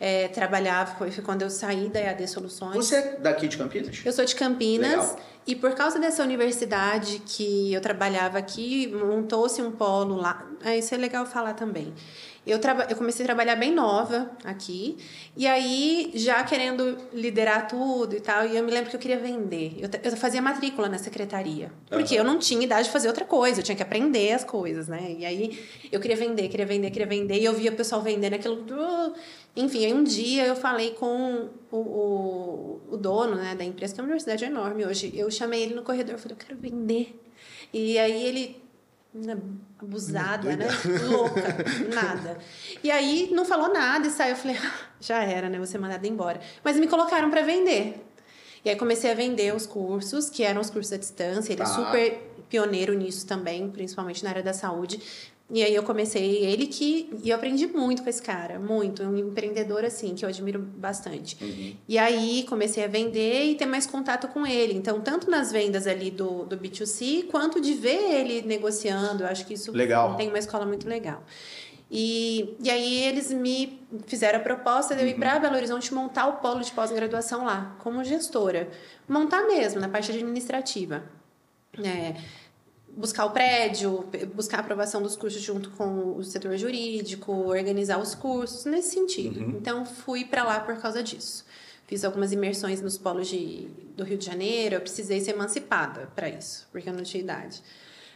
[0.00, 2.74] É, trabalhava, foi, foi quando eu saí da EAD Soluções.
[2.74, 4.02] Você é daqui de Campinas?
[4.04, 5.20] Eu sou de Campinas Legal.
[5.46, 10.44] e por causa dessa universidade que eu trabalhava aqui, montou-se um polo lá.
[10.64, 11.94] Ah, isso é legal falar também.
[12.44, 12.58] Eu,
[12.90, 14.96] eu comecei a trabalhar bem nova aqui,
[15.36, 19.18] e aí já querendo liderar tudo e tal, e eu me lembro que eu queria
[19.18, 19.76] vender.
[19.78, 23.60] Eu, eu fazia matrícula na secretaria, porque eu não tinha idade de fazer outra coisa,
[23.60, 25.14] eu tinha que aprender as coisas, né?
[25.16, 25.56] E aí
[25.92, 28.66] eu queria vender, queria vender, queria vender, e eu via o pessoal vendendo aquilo.
[29.54, 34.00] Enfim, aí um dia eu falei com o, o, o dono né, da empresa, que
[34.00, 37.20] é uma universidade enorme hoje, eu chamei ele no corredor, eu falei, eu quero vender.
[37.72, 38.61] E aí ele
[39.78, 40.66] abusada, né?
[41.08, 41.42] Louca,
[41.94, 42.38] nada.
[42.82, 44.30] E aí não falou nada e saiu.
[44.30, 45.64] Eu falei, ah, já era, né?
[45.66, 46.40] Ser mandada embora.
[46.64, 48.04] Mas me colocaram para vender.
[48.64, 51.52] E aí comecei a vender os cursos, que eram os cursos à distância.
[51.52, 51.70] Ele é Tá.
[51.70, 55.00] super pioneiro nisso também, principalmente na área da saúde.
[55.54, 57.10] E aí eu comecei, ele que.
[57.22, 59.02] E eu aprendi muito com esse cara, muito.
[59.02, 61.36] Um empreendedor assim, que eu admiro bastante.
[61.86, 64.72] E aí comecei a vender e ter mais contato com ele.
[64.72, 69.24] Então, tanto nas vendas ali do, do B2C, quanto de ver ele negociando.
[69.24, 70.16] Eu acho que isso Legal.
[70.16, 71.22] tem uma escola muito legal.
[71.90, 76.28] E, e aí eles me fizeram a proposta de eu ir para Belo Horizonte montar
[76.28, 78.70] o polo de pós-graduação lá, como gestora.
[79.06, 81.02] Montar mesmo, na parte administrativa.
[81.78, 82.14] É,
[82.96, 88.14] buscar o prédio, buscar a aprovação dos cursos junto com o setor jurídico, organizar os
[88.14, 89.40] cursos, nesse sentido.
[89.56, 91.44] Então, fui para lá por causa disso.
[91.86, 96.28] Fiz algumas imersões nos polos de, do Rio de Janeiro, eu precisei ser emancipada para
[96.28, 97.62] isso, porque eu não tinha idade.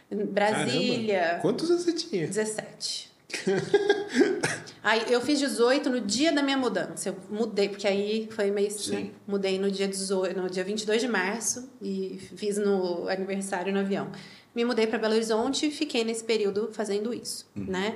[0.09, 1.41] Brasília, Caramba.
[1.41, 2.27] Quantos anos você tinha?
[2.27, 3.11] 17.
[4.81, 7.09] aí eu fiz 18 no dia da minha mudança.
[7.09, 8.71] Eu mudei, porque aí foi meio.
[8.71, 8.95] Sim.
[8.95, 9.09] Né?
[9.27, 14.09] Mudei no dia, 18, no dia 22 de março e fiz no aniversário no avião.
[14.57, 17.95] Me mudei para Belo Horizonte e fiquei nesse período fazendo isso, né?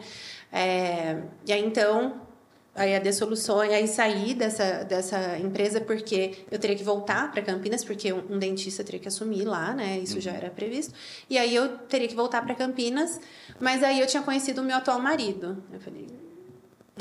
[0.54, 2.22] É, e aí então
[2.74, 7.42] Aí a de soluções, aí saí dessa, dessa empresa porque eu teria que voltar para
[7.42, 10.00] Campinas, porque um, um dentista teria que assumir lá, né?
[10.00, 10.94] Isso já era previsto.
[11.30, 13.20] E aí eu teria que voltar para Campinas,
[13.60, 15.62] mas aí eu tinha conhecido o meu atual marido.
[15.74, 16.08] Eu falei.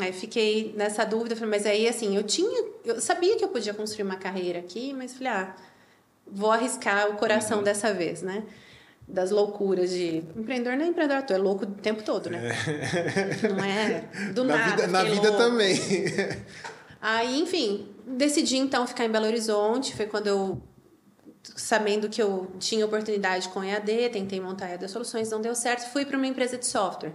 [0.00, 2.64] Aí fiquei nessa dúvida, falei, mas aí assim, eu tinha.
[2.84, 5.54] Eu sabia que eu podia construir uma carreira aqui, mas falei, ah,
[6.26, 8.42] vou arriscar o coração dessa vez, né?
[9.08, 10.18] Das loucuras de.
[10.36, 12.40] Empreendedor não é empreendedor, toa, é louco o tempo todo, né?
[13.56, 14.70] Não é do na nada.
[14.70, 15.36] vida, na vida louca.
[15.44, 15.76] também.
[17.02, 19.96] Aí, enfim, decidi então ficar em Belo Horizonte.
[19.96, 20.62] Foi quando eu,
[21.42, 26.04] sabendo que eu tinha oportunidade com EAD, tentei montar EAD Soluções, não deu certo, fui
[26.04, 27.12] para uma empresa de software.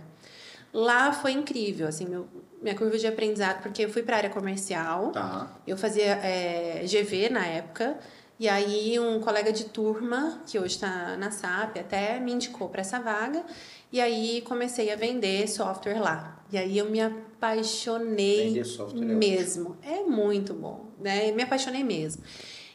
[0.74, 2.28] Lá foi incrível, assim, meu,
[2.62, 5.50] minha curva de aprendizado, porque eu fui para a área comercial, Tá.
[5.66, 7.96] eu fazia é, GV na época,
[8.40, 12.82] e aí um colega de turma, que hoje está na SAP, até me indicou para
[12.82, 13.44] essa vaga,
[13.92, 16.44] e aí comecei a vender software lá.
[16.52, 19.78] E aí eu me apaixonei é mesmo.
[19.82, 21.32] É muito bom, né?
[21.32, 22.24] Me apaixonei mesmo.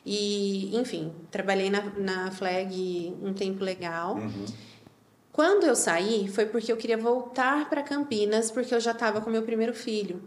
[0.05, 4.17] E, enfim, trabalhei na, na Flag um tempo legal.
[4.17, 4.47] Uhum.
[5.31, 9.31] Quando eu saí, foi porque eu queria voltar para Campinas, porque eu já estava com
[9.31, 10.23] meu primeiro filho.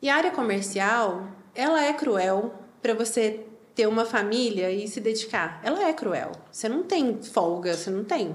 [0.00, 3.44] E a área comercial, ela é cruel para você
[3.78, 5.60] ter uma família e se dedicar.
[5.62, 6.32] Ela é cruel.
[6.50, 8.34] Você não tem folga, você não tem.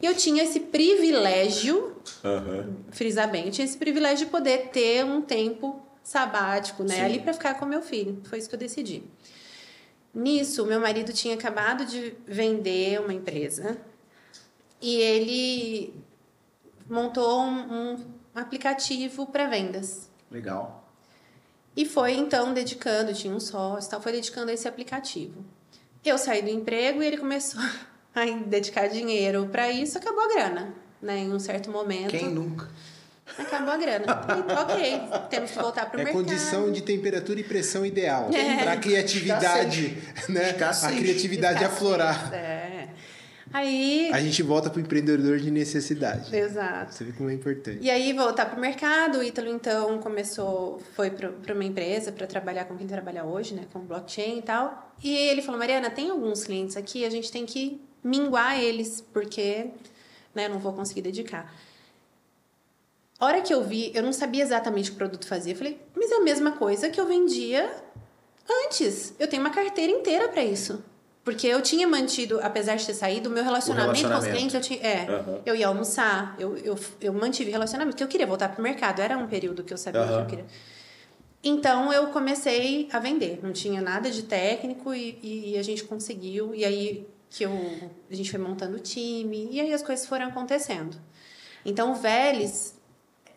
[0.00, 2.74] E eu tinha esse privilégio, Aham.
[2.90, 6.94] frisar bem, tinha esse privilégio de poder ter um tempo sabático, né?
[6.94, 7.00] Sim.
[7.02, 8.18] Ali para ficar com meu filho.
[8.24, 9.02] Foi isso que eu decidi.
[10.14, 13.76] Nisso, meu marido tinha acabado de vender uma empresa
[14.80, 15.94] e ele
[16.88, 17.96] montou um, um
[18.34, 20.10] aplicativo para vendas.
[20.30, 20.81] Legal.
[21.76, 25.44] E foi então dedicando, tinha um sócio, e tal, foi dedicando a esse aplicativo.
[26.04, 27.60] Eu saí do emprego e ele começou
[28.14, 31.18] a dedicar dinheiro para isso, acabou a grana, né?
[31.18, 32.68] Em um certo momento, Quem nunca?
[33.38, 34.04] acabou a grana.
[34.04, 36.22] E, ok, temos que voltar para o É mercado.
[36.24, 38.62] condição de temperatura e pressão ideal É.
[38.62, 39.96] para a criatividade,
[40.28, 40.50] né?
[40.50, 42.34] A criatividade Escassez, aflorar.
[42.34, 42.61] É.
[43.52, 46.34] Aí, A gente volta pro empreendedor de necessidade.
[46.34, 46.94] exato.
[46.94, 47.78] Você vê como é importante.
[47.80, 52.26] E aí voltar para o mercado, o Ítalo então começou, foi para uma empresa para
[52.26, 54.94] trabalhar com quem trabalha hoje, né, com blockchain e tal.
[55.02, 59.70] E ele falou, Mariana, tem alguns clientes aqui, a gente tem que minguar eles, porque
[60.34, 61.52] né, eu não vou conseguir dedicar.
[63.18, 65.52] A hora que eu vi, eu não sabia exatamente o produto fazia.
[65.52, 67.70] Eu falei, mas é a mesma coisa que eu vendia
[68.66, 69.14] antes.
[69.18, 70.82] Eu tenho uma carteira inteira para isso.
[71.24, 74.36] Porque eu tinha mantido, apesar de ter saído, o meu relacionamento, com os relacionamento.
[74.36, 74.80] clientes, eu tinha.
[74.80, 75.40] É, Aham.
[75.46, 79.00] eu ia almoçar, eu, eu, eu mantive relacionamento, porque eu queria voltar pro mercado.
[79.00, 80.20] Era um período que eu sabia que Aham.
[80.20, 80.46] eu queria.
[81.44, 83.38] Então eu comecei a vender.
[83.42, 85.18] Não tinha nada de técnico e,
[85.52, 86.54] e a gente conseguiu.
[86.54, 87.52] E aí que eu,
[88.10, 90.98] a gente foi montando o time, e aí as coisas foram acontecendo.
[91.64, 92.74] Então, o Vélez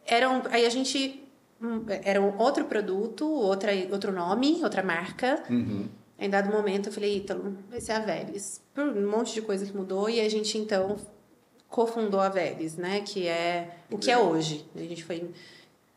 [0.06, 1.24] era um, aí a gente
[1.62, 5.44] um, era um outro produto, outra, outro nome, outra marca.
[5.50, 5.88] Uhum.
[6.18, 8.62] Em dado momento eu falei, Ítalo, vai ser a Vélez.
[8.74, 10.96] Por um monte de coisa que mudou e a gente então
[11.68, 13.02] cofundou a Vélez, né?
[13.02, 14.66] Que é o que é hoje.
[14.76, 15.30] A gente foi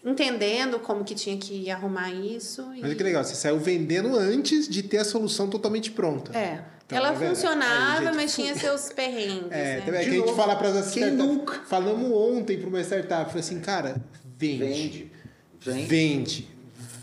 [0.05, 2.67] entendendo como que tinha que arrumar isso.
[2.81, 6.37] Mas que legal, você saiu vendendo antes de ter a solução totalmente pronta.
[6.37, 6.65] É.
[6.87, 9.81] Então, Ela é funcionava, gente, mas tinha seus perrengues, É, né?
[9.83, 11.61] também é que a gente fala para as quem nunca?
[11.67, 14.01] Falamos ontem para uma startup, falei assim, cara,
[14.39, 14.59] vende.
[14.65, 15.13] Vende.
[15.61, 15.87] Vende.
[15.87, 16.58] Vende.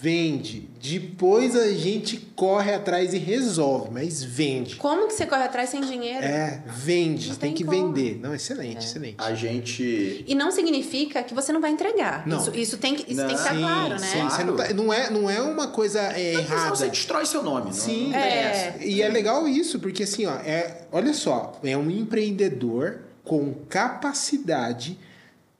[0.05, 0.69] Vende.
[0.79, 4.75] Depois a gente corre atrás e resolve, mas vende.
[4.75, 6.23] Como que você corre atrás sem dinheiro?
[6.23, 7.29] É, vende.
[7.29, 7.91] Não tem, tem que como.
[7.91, 8.19] vender.
[8.21, 9.15] Não, excelente, excelente.
[9.17, 10.23] A gente.
[10.27, 12.27] E não significa que você não vai entregar.
[12.27, 12.37] Não.
[12.37, 13.25] Isso, isso tem que, isso Não.
[13.27, 13.97] tem que estar sim, claro, né?
[13.97, 14.21] sim.
[14.29, 16.69] Você não, tá- não é, não é uma coisa é, Senão errada.
[16.69, 17.65] você destrói seu nome.
[17.65, 18.03] não- Sim.
[18.03, 18.43] não tem É.
[18.77, 18.83] essa.
[18.85, 24.99] E é legal isso, porque assim, ó, é, olha só, é um empreendedor com capacidade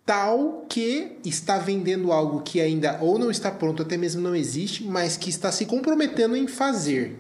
[0.06, 4.84] tal que está vendendo algo que ainda ou não está pronto, até mesmo não existe,
[4.84, 7.18] mas que está se comprometendo em fazer.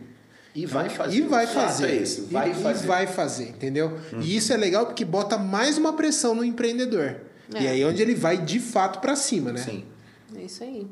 [0.54, 1.17] E vai fazer.
[1.17, 1.88] E vai fazer.
[1.89, 2.84] É esse, vai e, fazer.
[2.84, 3.98] E vai fazer, entendeu?
[4.21, 7.17] E isso é legal porque bota mais uma pressão no empreendedor.
[7.54, 7.69] E É.
[7.71, 9.62] aí é onde ele vai de fato para cima, né?
[9.62, 9.84] Sim.
[10.36, 10.88] É isso aí.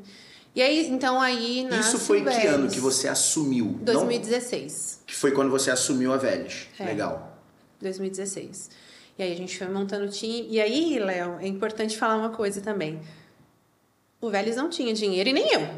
[0.54, 3.64] E aí, então aí nasce Isso foi o que ano que você assumiu?
[3.64, 5.00] Não- 2016.
[5.06, 6.68] que foi quando você assumiu a Vélez.
[6.78, 6.84] É.
[6.84, 7.40] Legal.
[7.80, 8.70] 2016.
[9.18, 10.46] E aí a gente foi montando o time.
[10.50, 13.00] E aí, Léo, é importante falar uma coisa também.
[14.20, 15.68] O Vélez não tinha dinheiro e nem eu.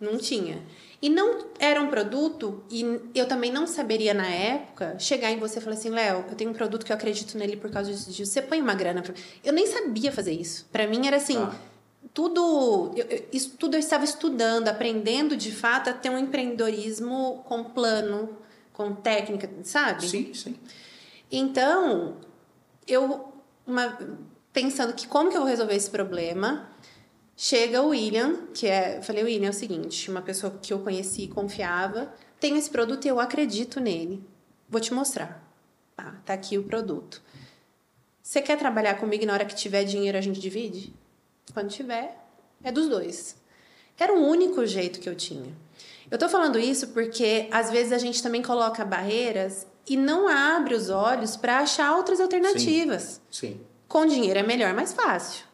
[0.00, 0.62] Não tinha.
[1.00, 2.82] E não era um produto, e
[3.14, 6.50] eu também não saberia na época chegar em você e falar assim: Léo, eu tenho
[6.50, 8.24] um produto que eu acredito nele por causa disso.
[8.24, 9.02] Você põe uma grana.
[9.02, 9.14] pra-"
[9.44, 10.66] Eu nem sabia fazer isso.
[10.72, 11.54] Para mim era assim: Tá.
[12.14, 12.92] tudo.
[12.96, 17.64] eu- eu- isso tudo eu estava estudando, aprendendo de fato a ter um empreendedorismo com
[17.64, 18.30] plano,
[18.72, 20.06] com técnica, sabe?
[20.08, 20.56] Sim, sim.
[21.30, 22.16] Então,
[22.86, 23.32] eu
[23.66, 23.98] uma-
[24.52, 26.68] pensando que como que eu vou resolver esse problema,
[27.36, 30.78] chega o William, que é, eu falei, William, é o seguinte, uma pessoa que eu
[30.80, 34.22] conheci e confiava, tem esse produto e eu acredito nele.
[34.68, 35.42] Vou te mostrar.
[35.96, 37.22] Tá, tá aqui o produto.
[38.22, 40.92] Você quer trabalhar comigo na hora que tiver dinheiro a gente divide?
[41.52, 42.18] Quando tiver,
[42.62, 43.36] é dos dois.
[43.98, 45.54] Era o único jeito que eu tinha.
[46.10, 50.74] Eu tô falando isso porque às vezes a gente também coloca barreiras e não abre
[50.74, 53.20] os olhos para achar outras alternativas.
[53.30, 53.60] Sim.
[53.88, 55.44] Com dinheiro é melhor, mais fácil.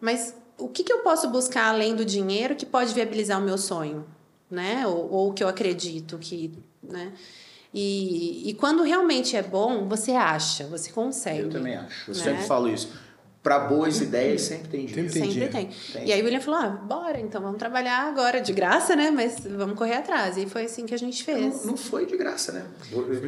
[0.00, 3.56] Mas o que, que eu posso buscar além do dinheiro que pode viabilizar o meu
[3.56, 4.06] sonho,
[4.50, 4.86] né?
[4.86, 6.52] Ou, ou o que eu acredito que,
[6.82, 7.12] né?
[7.72, 11.42] E, e quando realmente é bom, você acha, você consegue.
[11.42, 12.10] Eu também acho.
[12.10, 12.22] Eu né?
[12.22, 12.90] sempre falo isso.
[13.42, 15.10] Para boas ideias sempre tem dinheiro.
[15.10, 15.70] Sempre Sempre tem.
[15.94, 16.06] Tem.
[16.06, 19.10] E aí o William falou: ah, bora, então vamos trabalhar agora, de graça, né?
[19.10, 20.36] Mas vamos correr atrás.
[20.36, 21.60] E foi assim que a gente fez.
[21.64, 22.66] Não, não foi de graça, né?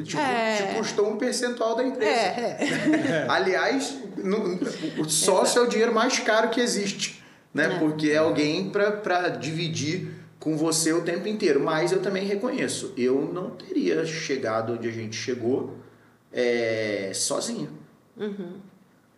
[0.04, 0.56] Te, É.
[0.72, 2.10] te custou um percentual da empresa.
[2.10, 3.26] É, é.
[3.30, 4.58] Aliás, no-
[5.00, 7.76] o sócio é o dinheiro mais caro que existe, né?
[7.76, 7.78] É.
[7.78, 11.58] Porque é alguém para dividir com você o tempo inteiro.
[11.58, 15.74] Mas eu também reconheço, eu não teria chegado onde a gente chegou
[16.30, 17.70] é, sozinho.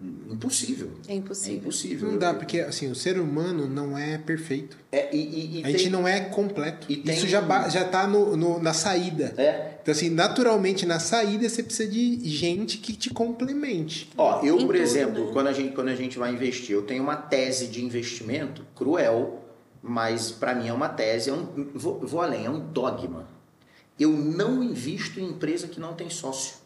[0.01, 0.91] Impossível.
[1.09, 1.59] É É impossível.
[1.59, 2.11] impossível.
[2.11, 4.77] Não dá, porque assim, o ser humano não é perfeito.
[4.93, 6.87] É, e, e- e a gente tem- não é completo.
[6.91, 9.33] e tem- Isso já, ba- já tá no, no- na saída.
[9.39, 9.79] É.
[9.81, 14.11] Então, assim, naturalmente, na saída, você precisa de gente que te complemente.
[14.19, 15.33] Ó, eu, Em por tudo, exemplo, né?
[15.33, 19.43] quando, a gente, quando a gente vai investir, eu tenho uma tese de investimento cruel,
[19.83, 23.29] mas para mim é uma tese, é um, vou, vou além, é um dogma.
[23.99, 26.57] Eu não invisto em empresa que não tem sócio.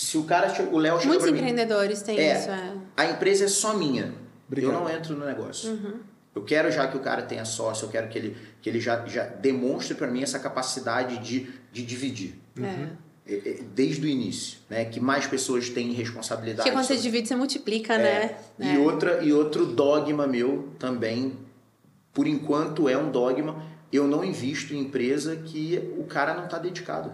[0.00, 1.06] Se o cara, o Léo Uhum.
[1.06, 2.38] Muitos pra mim, empreendedores têm É.
[2.38, 2.48] isso.
[2.50, 2.72] É.
[2.96, 4.14] a empresa é só minha.
[4.46, 4.72] Obrigado.
[4.72, 5.70] Eu não entro no negócio.
[5.72, 5.94] Uhum.
[6.36, 9.04] Eu quero já que o cara tenha sócio, eu quero que ele, que ele já,
[9.06, 12.38] já demonstre para mim essa capacidade de, de dividir.
[12.62, 12.86] É.
[13.26, 14.84] É, é, Desde o início, né?
[14.84, 16.60] Que mais pessoas têm responsabilidade.
[16.62, 17.98] Porque quando você sobre- divide, você multiplica, É.
[17.98, 18.36] né?
[18.72, 18.78] E, É.
[18.78, 21.36] outra, e outro dogma meu também,
[22.12, 23.60] por enquanto é um dogma,
[23.92, 27.12] eu não invisto em empresa que o cara não está dedicado.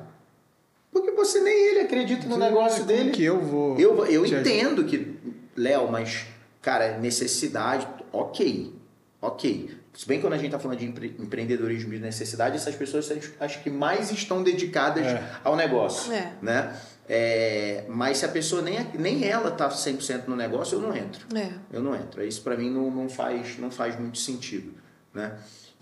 [0.94, 3.10] Porque você nem ele acredita no negócio Como dele.
[3.10, 3.78] que eu vou.
[3.78, 4.40] Eu, eu te ajudar?
[4.50, 5.16] entendo que,
[5.56, 6.24] Léo, mas,
[6.62, 8.72] cara, necessidade, ok,
[9.20, 9.70] ok.
[9.92, 13.04] Se bem que quando a gente está falando de empre- empreendedorismo de necessidade, essas pessoas
[13.06, 15.22] são as- as que mais estão dedicadas É.
[15.44, 16.32] ao negócio, É.
[16.40, 16.76] né?
[17.08, 21.26] É, mas se a pessoa nem, nem ela tá 100% no negócio, eu não entro.
[21.36, 21.50] É.
[21.72, 22.24] Eu não entro.
[22.24, 24.72] Isso para mim não, não, faz, não faz muito sentido,
[25.12, 25.32] né?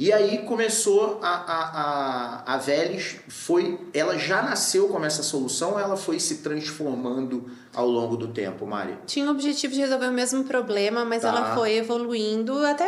[0.03, 5.75] E aí começou a, a, a, a Velis, foi, ela já nasceu como essa solução
[5.75, 8.99] ou ela foi se transformando ao longo do tempo, Mari?
[9.07, 11.29] Tinha o objetivo de resolver o mesmo problema, mas Tá.
[11.29, 12.85] ela foi evoluindo até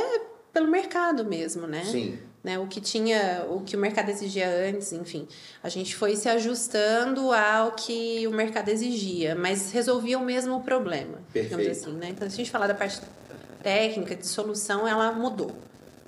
[0.52, 1.84] pelo mercado mesmo, né?
[1.84, 2.18] Sim.
[2.42, 2.58] né?
[2.58, 5.28] O que tinha, o que o mercado exigia antes, enfim.
[5.62, 11.18] A gente foi se ajustando ao que o mercado exigia, mas resolvia o mesmo problema,
[11.32, 11.56] Perfeito.
[11.60, 12.08] digamos assim, né?
[12.10, 13.00] Então, se a gente falar da parte
[13.62, 15.52] técnica, de solução, ela mudou.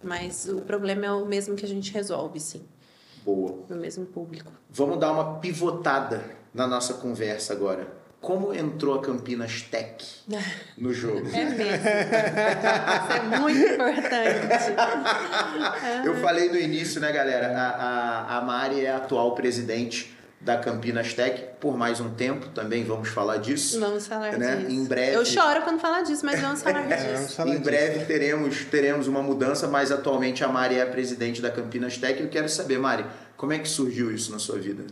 [0.03, 2.65] Mas o problema é o mesmo que a gente resolve, sim.
[3.25, 3.65] Boa.
[3.69, 4.53] No mesmo público.
[4.71, 6.23] Vamos dar uma pivotada
[6.55, 7.89] na nossa conversa agora.
[8.21, 10.05] Como entrou a Campinas Tech
[10.79, 11.29] no jogo?
[11.29, 11.65] É mesmo.
[11.65, 14.47] Isso é muito importante.
[16.05, 17.57] Eu falei no início, né, galera?
[17.57, 22.49] A, a, a Mari é a atual presidente da Campinas Tech por mais um tempo,
[22.51, 23.81] também vamos falar disso.
[23.81, 24.57] Vamos falar né?
[24.57, 24.71] disso.
[24.71, 25.17] Em breve.
[25.17, 27.37] Eu choro quando falar disso, mas vamos falar É, vamos disso.
[27.37, 27.65] falar em disso.
[27.65, 32.21] breve teremos, teremos uma mudança, mas atualmente a Mari é a presidente da Campinas Tech.
[32.21, 33.05] Eu quero saber, Mari,
[33.37, 34.85] como é que surgiu isso na sua vida?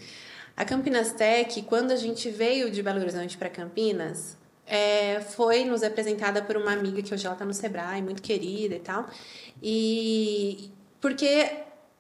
[0.57, 5.83] A Campinas Tech, quando a gente veio de Belo Horizonte para Campinas, é, foi nos
[5.83, 9.07] apresentada por uma amiga que hoje ela está no Sebrae, muito querida e tal.
[9.63, 11.51] E porque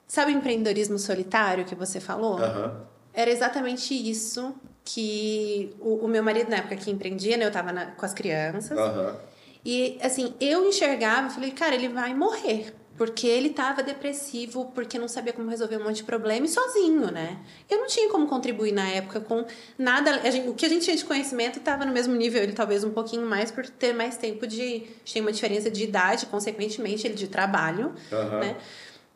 [0.07, 2.39] sabe o empreendedorismo solitário que você falou?
[2.39, 2.94] Aham.
[3.15, 7.73] Era exatamente isso que o, o meu marido na época que empreendia, né, eu estava
[7.97, 8.77] com as crianças.
[8.77, 9.17] Aham.
[9.65, 12.75] E assim, eu enxergava, falei, cara, ele vai morrer.
[12.97, 17.11] Porque ele estava depressivo, porque não sabia como resolver um monte de problema e sozinho,
[17.11, 17.39] né?
[17.69, 19.45] Eu não tinha como contribuir na época com
[19.77, 20.31] nada.
[20.31, 22.91] gente- o que a gente tinha de conhecimento estava no mesmo nível, ele talvez um
[22.93, 24.63] pouquinho mais, por ter mais tempo de.
[24.63, 28.39] A gente tem uma diferença de idade, consequentemente, ele de trabalho, Aham.
[28.39, 28.57] né?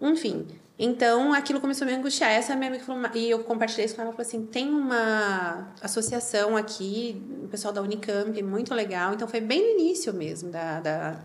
[0.00, 0.48] Enfim.
[0.78, 2.30] Então, aquilo começou a me angustiar.
[2.30, 6.56] Essa minha amiga falou, e eu compartilhei isso com ela, falou assim, tem uma associação
[6.56, 9.12] aqui, o pessoal da Unicamp, muito legal.
[9.14, 11.16] Então, foi bem no início mesmo da, da,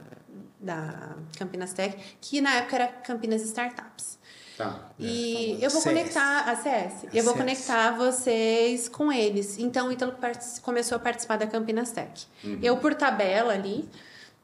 [0.60, 4.18] da Campinas Tech, que na época era Campinas Startups.
[4.58, 4.90] Tá.
[5.00, 5.84] E eu vou CS.
[5.84, 6.94] conectar a CS.
[7.12, 7.38] E eu vou CS.
[7.46, 9.58] conectar vocês com eles.
[9.60, 12.26] Então, o Ítalo partic- começou a participar da Campinas Tech.
[12.62, 13.88] Eu, por tabela ali,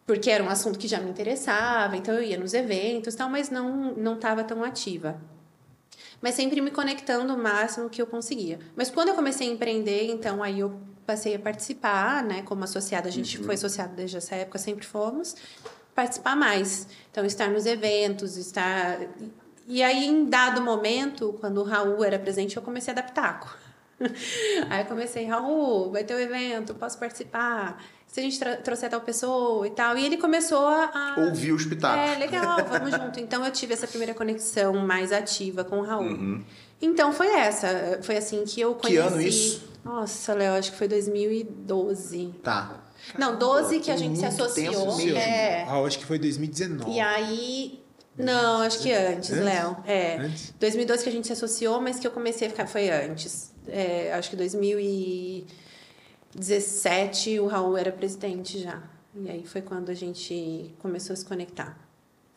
[0.10, 3.52] porque era um assunto que já me interessava, então eu ia nos eventos tal, mas
[3.52, 5.22] não não estava tão ativa.
[6.20, 8.58] Mas sempre me conectando o máximo que eu conseguia.
[8.76, 13.08] Mas quando eu comecei a empreender, então aí eu passei a participar, né, como associada,
[13.08, 15.36] a gente foi associado desde essa época, sempre fomos
[15.94, 16.88] participar mais.
[17.12, 18.98] Então estar nos eventos, estar
[19.68, 23.56] e aí em dado momento, quando o Raul era presente, eu comecei a pitaco.
[24.70, 27.84] Aí eu comecei, Raul, vai ter um evento, posso participar?
[28.10, 29.96] Se a gente trouxer tal pessoa e tal.
[29.98, 30.86] E ele começou a.
[30.86, 32.10] a- Ouvi os pitacos.
[32.12, 33.20] é, legal, vamos junto.
[33.20, 36.42] Então eu tive essa primeira conexão mais ativa com o Raul.
[36.82, 38.00] Então foi essa.
[38.02, 38.76] Foi assim que eu Uhum.
[38.76, 39.08] Que conheci.
[39.08, 39.70] ano isso?
[39.86, 42.34] Nossa, Léo, acho que foi 2012.
[42.44, 42.82] Tá.
[43.18, 45.00] Não, 12 que a gente se associou.
[45.16, 45.64] É.
[45.68, 46.92] Ah, acho que foi 2019.
[46.92, 47.80] E aí.
[48.18, 49.46] Não, acho que antes, Antes?
[49.46, 49.78] Léo.
[49.86, 50.18] É.
[50.18, 50.54] Antes?
[50.60, 53.54] 2012 que a gente se associou, mas que eu comecei a ficar foi antes.
[53.68, 54.36] É, acho que
[56.40, 58.82] 2017 o Raul era presidente já.
[59.14, 61.78] E aí foi quando a gente começou a se conectar.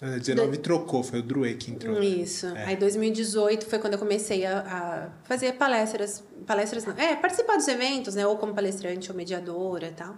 [0.01, 2.03] Ah, 19 trocou, foi o Druê que entrou.
[2.03, 2.49] Isso.
[2.67, 7.69] Aí 2018 foi quando eu comecei a, a fazer palestras, palestras não, é, participar dos
[7.69, 10.17] eventos, né, ou como palestrante ou mediadora e tal,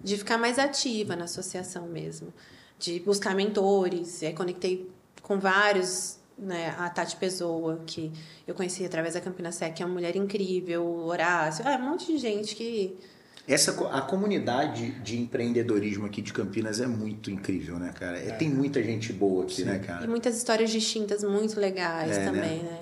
[0.00, 2.32] de ficar mais ativa na associação mesmo,
[2.78, 4.88] de buscar mentores, e aí conectei
[5.20, 8.12] com vários, né, a Tati Pessoa, que
[8.46, 11.90] eu conheci através da Campinas Sec, que é uma mulher incrível, o Horácio, é um
[11.90, 12.96] monte de gente que
[13.46, 18.18] Essa, a comunidade de empreendedorismo aqui de Campinas é muito incrível, né, cara?
[18.18, 20.06] É, Tem muita gente boa aqui, né, e cara?
[20.06, 22.24] muitas histórias distintas muito legais É, né?
[22.24, 22.78] também, né?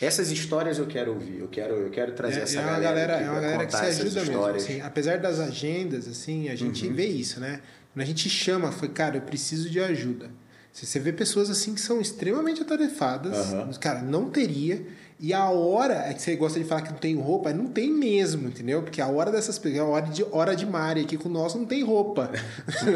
[0.00, 0.06] É.
[0.06, 3.14] Essas histórias eu quero ouvir, eu quero, eu quero trazer É, essa é galera, galera,
[3.16, 4.46] aqui é uma galera que contar se ajuda mesmo.
[4.46, 4.80] assim.
[4.80, 6.94] apesar das agendas, assim, a gente Uhum.
[6.94, 7.60] vê isso, né?
[7.92, 10.30] Quando a gente chama, foi, cara, eu preciso de ajuda.
[10.72, 13.72] Você vê pessoas assim que são extremamente atarefadas, Aham.
[13.80, 14.86] cara, não teria.
[15.20, 17.90] E a hora, é que você gosta de falar que não tem roupa, não tem
[17.92, 18.82] mesmo, entendeu?
[18.82, 21.64] Porque a hora dessas pessoas, a hora de, hora de Mari aqui com nós não
[21.66, 22.30] tem roupa.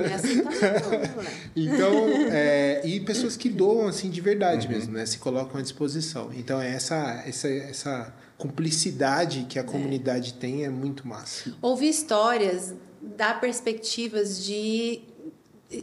[0.08, 1.14] É assim também, né?
[1.56, 1.92] Então,
[2.30, 4.72] é, e pessoas que doam assim de verdade Uhum.
[4.72, 5.04] mesmo, né?
[5.04, 6.30] Se colocam à disposição.
[6.32, 11.52] Então, é essa, essa, essa cumplicidade que a comunidade tem é muito massa.
[11.60, 15.02] Ouvir histórias dá perspectivas de.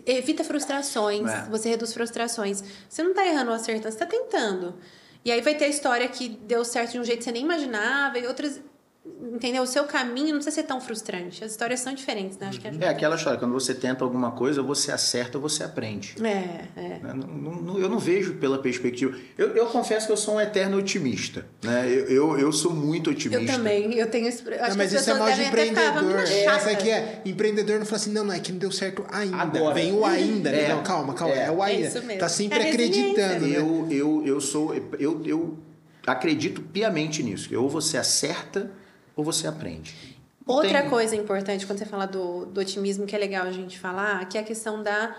[0.06, 1.48] Evita frustrações, É.
[1.50, 2.64] você reduz frustrações.
[2.88, 4.76] Você não tá errando ou acertando, você tá tentando.
[5.24, 7.44] E aí vai ter a história que deu certo de um jeito que você nem
[7.44, 8.62] imaginava, e outras.
[9.06, 9.64] Entendeu?
[9.64, 11.44] O seu caminho não precisa ser tão frustrante.
[11.44, 12.48] As histórias são diferentes, né?
[12.48, 16.16] Acho que É aquela história, quando você tenta alguma coisa, você acerta ou você aprende.
[16.22, 17.00] É, é.
[17.00, 17.14] Né?
[17.14, 19.18] Não- eu não vejo pela perspectiva.
[19.38, 21.46] Eu, eu confesso que eu sou um eterno otimista.
[21.64, 21.90] Né?
[21.90, 23.42] Eu, eu, eu sou muito otimista.
[23.42, 24.28] Eu também, eu tenho.
[24.28, 26.04] Acho Não, mas as isso é pessoas mal de empreendedor.
[26.04, 26.46] muito É.
[26.46, 29.38] Essa aqui é empreendedor não fala assim, não, não, é que não deu certo ainda.
[29.38, 29.76] Agora.
[29.76, 30.64] Vem o ainda, né?
[30.64, 30.70] É.
[30.70, 31.34] Não, calma, calma.
[31.36, 31.46] É.
[31.46, 31.86] É, o ainda.
[31.86, 32.20] É isso mesmo.
[32.20, 33.58] Tá sempre É acreditando, né?
[33.58, 34.76] Eu, eu, eu sou.
[35.00, 35.58] Eu, eu
[36.06, 37.50] acredito piamente nisso.
[37.58, 38.72] Ou você acerta
[39.20, 40.18] ou você aprende.
[40.46, 43.78] Outra Tem- coisa importante quando você fala do, do otimismo que é legal a gente
[43.78, 45.16] falar, que é a questão da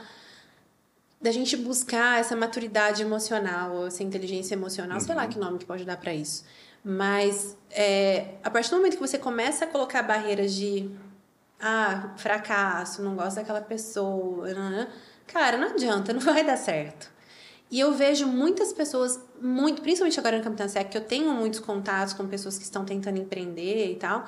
[1.23, 5.29] da gente buscar essa maturidade emocional, essa inteligência emocional, sei lá Uhum.
[5.29, 6.45] que nome que pode dar para isso.
[6.83, 10.91] Mas é, a partir do momento que você começa a colocar barreiras de
[11.61, 14.89] ah, fracasso, não gosto daquela pessoa, nananã,
[15.27, 17.11] cara, não adianta, não vai dar certo.
[17.71, 21.61] E eu vejo muitas pessoas, muito, principalmente agora no Capitã Sec, que eu tenho muitos
[21.61, 24.27] contatos com pessoas que estão tentando empreender e tal,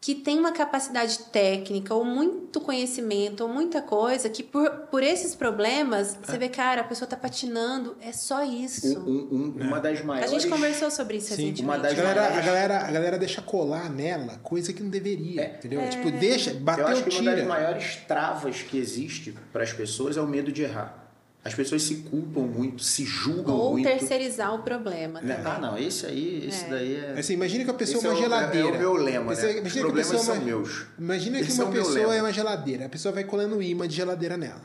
[0.00, 5.34] que tem uma capacidade técnica ou muito conhecimento ou muita coisa que por, por esses
[5.34, 8.98] problemas você vê, cara, a pessoa tá patinando, é só isso.
[9.00, 10.30] Um- um- uma das A maiores.
[10.30, 11.62] gente conversou sobre isso Sim, recentemente.
[11.64, 14.88] uma A das galera, a, maiores- galera, a galera deixa colar nela coisa que não
[14.90, 15.86] deveria, entendeu?
[15.90, 16.54] Tipo, deixa, É.
[16.54, 17.46] Eu bateu, acho que uma das tira.
[17.48, 20.99] maiores travas que existe para as pessoas é o medo de errar.
[21.42, 23.86] As pessoas se culpam muito, se julgam Ou muito.
[23.88, 25.22] terceirizar o problema.
[25.22, 25.36] Né?
[25.36, 25.52] também.
[25.52, 27.18] Ah, não, esse aí, esse daí é.
[27.18, 28.68] Assim, imagina que a pessoa Esse é uma é o- geladeira.
[28.68, 29.58] é o meu lema, Você- né?
[29.58, 30.86] imagina Os que a problemas pessoa é são uma- meus.
[30.98, 32.84] Imagina que Esse uma é pessoa é uma geladeira.
[32.84, 34.60] A pessoa vai colando imã de geladeira nela.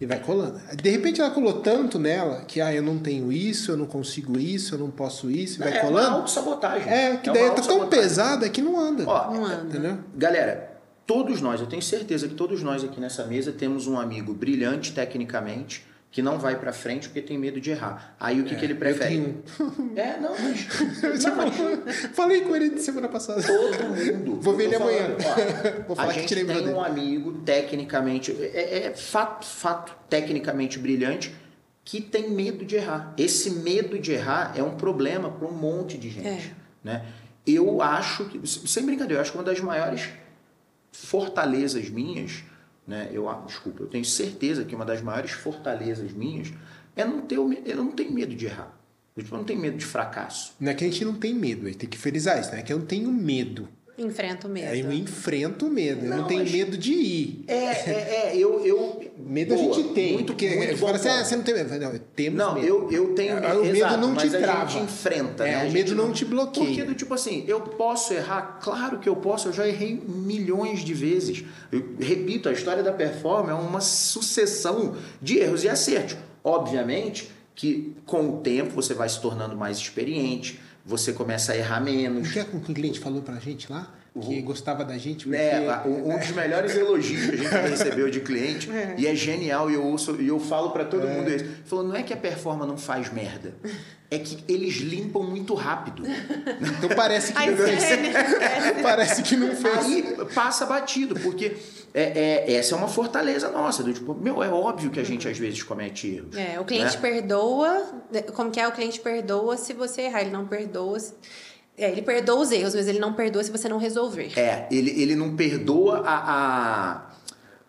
[0.00, 0.58] E vai colando.
[0.74, 4.36] De repente ela colou tanto nela que, ah, eu não tenho isso, eu não consigo
[4.36, 5.58] isso, eu não posso isso.
[5.60, 6.16] E vai é uma colando.
[6.16, 6.92] autossabotagem.
[6.92, 9.04] É, que daí tá tão pesada que não anda.
[9.06, 9.64] Ó, Não anda.
[9.68, 9.98] Entendeu?
[10.16, 10.72] Galera,
[11.06, 14.92] todos nós, eu tenho certeza que todos nós aqui nessa mesa temos um amigo brilhante
[14.92, 18.14] tecnicamente que não vai pra frente porque tem medo de errar.
[18.20, 19.04] Aí o que, que ele prefere?
[19.04, 19.42] É, tenho
[19.96, 21.22] É, não, mas.
[21.24, 21.82] Não, mas falou-
[22.12, 23.42] Falei com ele semana passada.
[23.42, 24.38] todo mundo.
[24.40, 25.16] Vou ver Eu ele amanhã.
[25.18, 26.76] ó, Vou falar a que gente te lembrou tem dele.
[26.78, 31.34] um amigo tecnicamente, é, é fato, fato tecnicamente brilhante
[31.84, 33.12] que tem medo de errar.
[33.18, 36.28] Esse medo de errar é um problema para um monte de gente.
[36.28, 36.50] É.
[36.84, 37.04] Né?
[37.44, 40.08] Eu acho que, sem brincadeira, eu acho que uma das maiores
[40.92, 42.44] fortalezas minhas,
[42.86, 43.08] né?
[43.12, 46.52] Eu, ah, desculpa, eu tenho certeza que uma das maiores fortalezas minhas
[46.96, 48.78] é não ter, eu não tenho medo de errar.
[49.16, 50.54] Eu tipo, não tenho medo de fracasso.
[50.58, 52.60] Não é que a gente não tem medo, a gente tem que frisar isso, né?
[52.60, 53.68] É que eu não tenho medo.
[53.98, 54.68] Enfrenta o medo.
[54.70, 56.04] Aí eu enfrento o medo.
[56.06, 57.44] eu não Não, tenho mas- medo de ir.
[57.46, 60.14] É, é, é, eu, eu Medo Boa, a gente tem.
[60.14, 61.78] Muito, porque muito fala bom assim, ah, você não tem medo.
[61.78, 62.66] Não, temos Não, medo.
[62.66, 64.70] eu, eu tenho É, o medo exato, não te mas a trava.
[64.70, 65.68] gente enfrenta, É, né?
[65.68, 66.66] O medo não te bloqueia.
[66.66, 68.58] Porque do tipo assim, eu posso errar?
[68.62, 71.44] Claro que eu posso, eu já errei milhões de vezes.
[71.70, 76.16] Eu repito, a história da performance é uma sucessão de erros e acertos.
[76.42, 81.80] Obviamente que com o tempo você vai se tornando mais experiente, você começa a errar
[81.80, 82.28] menos.
[82.28, 83.92] O que é que o cliente falou pra gente lá?
[84.20, 85.38] Que gostava da gente porque...
[85.38, 88.68] É, um um dos melhores elogios que a gente recebeu de cliente,
[88.98, 91.46] e é genial, e eu ouço, e eu falo pra todo mundo isso.
[91.64, 93.54] Falou, não é que a performance não faz merda,
[94.10, 96.02] é que eles limpam muito rápido.
[96.82, 97.84] Então parece que não fez.
[98.82, 99.78] parece que não fez.
[99.78, 101.56] Aí passa batido, porque
[101.94, 103.82] é, é- essa é uma fortaleza nossa.
[103.82, 106.36] Do tipo, meu, é óbvio que a gente às vezes comete erros.
[106.36, 107.00] É, o cliente né?
[107.00, 107.86] perdoa.
[108.34, 108.66] Como que é?
[108.66, 110.98] O cliente perdoa se você errar, ele não perdoa.
[110.98, 111.14] Se...
[111.76, 114.38] É, ele perdoa os erros, mas ele não perdoa se você não resolver.
[114.38, 116.32] É, ele, ele não perdoa a,
[116.94, 117.10] a,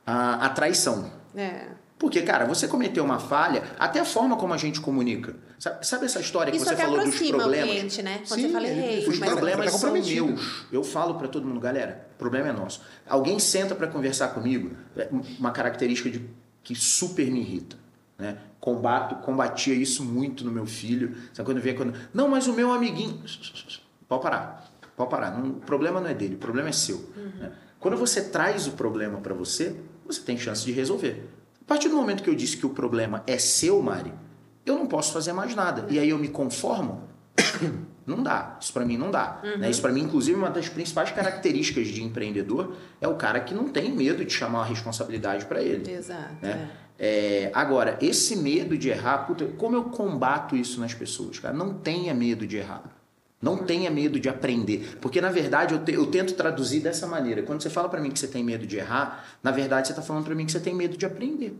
[0.06, 1.12] a, a traição.
[1.36, 1.68] É.
[2.04, 5.38] Porque, cara, você cometeu uma falha, até a forma como a gente comunica.
[5.58, 7.70] Sabe, sabe essa história que Isso você falou dos aproxima o problemas?
[7.70, 8.22] cliente, né?
[8.28, 9.08] Quando Sim, você fala ele-.
[9.08, 10.66] Os mas- problemas tá são meus.
[10.70, 12.82] Eu falo pra todo mundo, galera, o problema é nosso.
[13.08, 15.08] Alguém senta pra conversar comigo, é
[15.40, 16.26] uma característica de,
[16.62, 17.78] que super me irrita.
[18.20, 18.38] Né?
[18.60, 21.16] Combato, combatia isso muito no meu filho.
[21.32, 21.94] Sabe quando vê quando.
[22.14, 23.24] Não, mas o meu amiguinho.
[24.10, 24.70] Pode parar.
[24.98, 25.32] Pode parar.
[25.38, 27.10] Não, o problema não é dele, o problema é seu.
[27.40, 27.54] né?
[27.80, 29.74] Quando você traz o problema pra você,
[30.06, 31.30] você tem chance de resolver.
[31.64, 34.14] A partir do momento que eu disse que o problema é seu, Mari,
[34.66, 35.88] eu não posso fazer mais nada.
[35.90, 37.04] E aí eu me conformo,
[38.06, 38.58] não dá.
[38.60, 39.40] Isso pra mim não dá.
[39.58, 39.70] né?
[39.70, 43.70] Isso pra mim, inclusive, uma das principais características de empreendedor é o cara que não
[43.70, 45.90] tem medo de chamar a responsabilidade pra ele.
[45.90, 46.36] Exato.
[46.42, 46.70] Né?
[47.00, 51.54] É, agora, esse medo de errar, puta, como eu combato isso nas pessoas, cara?
[51.54, 52.84] Não tenha medo de errar.
[53.44, 54.98] Não tenha medo de aprender.
[55.02, 57.44] Porque, na verdade, eu, te- eu tento traduzir dessa maneira.
[57.44, 60.02] Quando você fala pra mim que você tem medo de errar, na verdade, você tá
[60.02, 61.60] falando pra mim que você tem medo de aprender.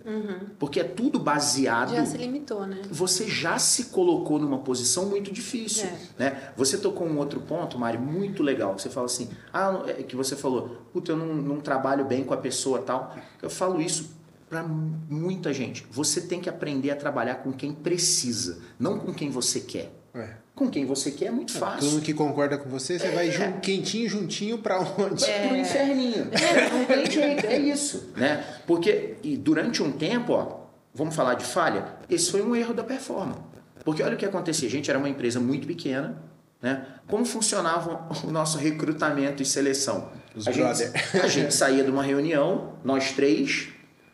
[0.58, 1.96] Porque é tudo baseado Uhum.
[1.98, 2.82] Já se limitou, né?
[2.90, 5.98] você já se colocou numa posição muito difícil, É.
[6.18, 6.42] né?
[6.56, 8.80] Você tocou um outro ponto, Mari, muito legal.
[8.80, 12.34] Você fala assim, ah, é que você falou, puta, eu não, não trabalho bem com
[12.34, 13.14] a pessoa tal.
[13.42, 14.16] Eu falo isso
[14.50, 15.86] para muita gente.
[15.92, 19.92] Você tem que aprender a trabalhar com quem precisa, não com quem você quer.
[20.14, 20.43] É.
[20.56, 21.90] Com quem você quer é muito Todo fácil.
[21.92, 25.26] mundo que concorda com você, você vai jun- quentinho, juntinho pra onde?
[25.26, 25.48] É.
[25.48, 26.30] Pro inferninho.
[26.32, 28.12] É, não tem jeito, é isso.
[28.16, 28.44] Né?
[28.68, 30.60] Porque e durante um tempo, ó,
[30.94, 33.40] vamos falar de falha, esse foi um erro da performance.
[33.84, 36.22] Porque olha o que acontecia, a gente era uma empresa muito pequena,
[36.62, 36.86] né?
[37.08, 40.10] Como funcionava o nosso recrutamento e seleção?
[40.36, 40.92] Os a, gente,
[41.22, 43.70] a gente saía de uma reunião, nós três,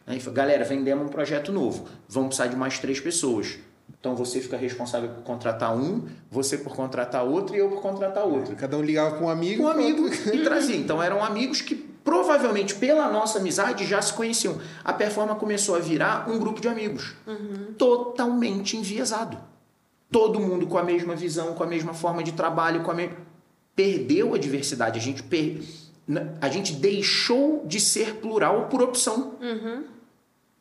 [0.07, 0.15] né?
[0.15, 3.57] e falou, galera, vendemos um projeto novo, vamos precisar de mais três pessoas.
[3.99, 8.25] Então você fica responsável por contratar um, você por contratar outro e eu por contratar
[8.25, 9.63] outro Cada um ligava pra um amigo.
[9.63, 10.29] um amigo pronto.
[10.35, 10.75] e trazia.
[10.75, 14.57] Então eram amigos que provavelmente pela nossa amizade já se conheciam.
[14.83, 17.13] A Performa começou a virar um grupo de amigos.
[17.77, 19.37] Totalmente enviesado.
[20.11, 23.17] Todo mundo com a mesma visão, com a mesma forma de trabalho, com a mesma.
[23.75, 24.97] Perdeu a diversidade.
[24.97, 25.61] A gente, per...
[26.41, 29.35] a gente deixou de ser plural por opção.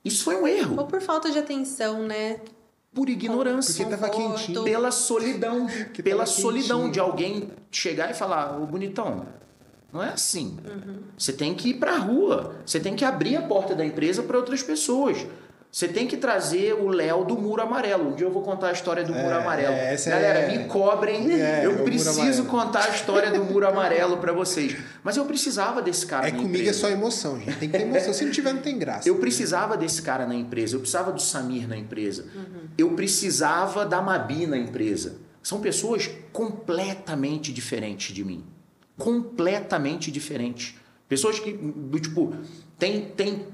[0.04, 0.76] Isso foi um erro.
[0.78, 2.40] Ou por falta de atenção, né?
[2.92, 3.84] Por ignorância.
[3.84, 4.64] Porque tava quentinho.
[4.64, 5.66] Pela solidão.
[6.02, 6.92] Pela tava solidão quentinho.
[6.92, 9.26] de alguém chegar e falar, ô bonitão,
[9.92, 10.58] não é assim.
[11.16, 12.56] Você tem que ir pra rua.
[12.64, 15.26] Você tem que abrir a porta da empresa para outras pessoas.
[15.78, 18.08] Você tem que trazer o Léo do Muro Amarelo.
[18.08, 19.72] Um dia eu vou contar a história do Muro Amarelo.
[19.74, 21.30] é, essa Galera, é- me cobrem.
[21.40, 24.76] É, o eu preciso contar a história do Muro Amarelo para vocês.
[25.04, 26.80] Mas eu precisava desse cara É na comigo é empresa.
[26.80, 27.56] só emoção, gente.
[27.58, 28.12] Tem que ter emoção.
[28.12, 29.08] Se não tiver, não tem graça.
[29.08, 32.26] Eu precisava desse cara na empresa, eu precisava do Samir na empresa,
[32.76, 35.18] eu precisava da Mabi na empresa.
[35.44, 38.44] São pessoas completamente diferentes de mim.
[38.96, 40.74] Completamente diferentes.
[41.08, 42.34] Pessoas que, do tipo,
[42.76, 43.46] tem, tem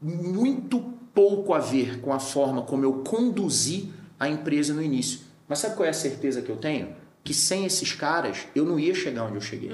[0.00, 5.20] muito pouco a ver com a forma como eu conduzi a empresa no início.
[5.48, 6.94] Mas sabe qual é a certeza que eu tenho?
[7.22, 9.70] Que sem esses caras eu não ia chegar onde eu cheguei.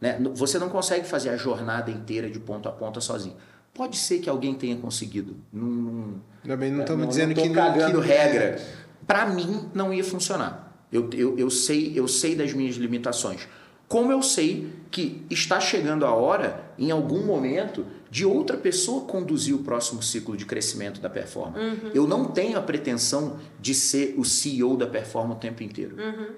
[0.00, 0.16] Né?
[0.18, 3.36] N- Você não consegue fazer a jornada inteira de ponta a ponta sozinho.
[3.74, 5.36] Pode ser que alguém tenha conseguido.
[5.52, 7.72] Não, não, Também não é, estamos dizendo tô que não.
[8.02, 8.60] que- regra.
[9.06, 10.64] Para mim não ia funcionar.
[10.92, 13.46] Eu, eu, eu sei eu sei das minhas limitações.
[13.88, 17.86] Como eu sei que está chegando a hora, em algum momento,
[18.16, 21.60] de outra pessoa conduzir o próximo ciclo de crescimento da performance.
[21.92, 25.96] Eu não tenho a pretensão de ser o CEO da performance o tempo inteiro.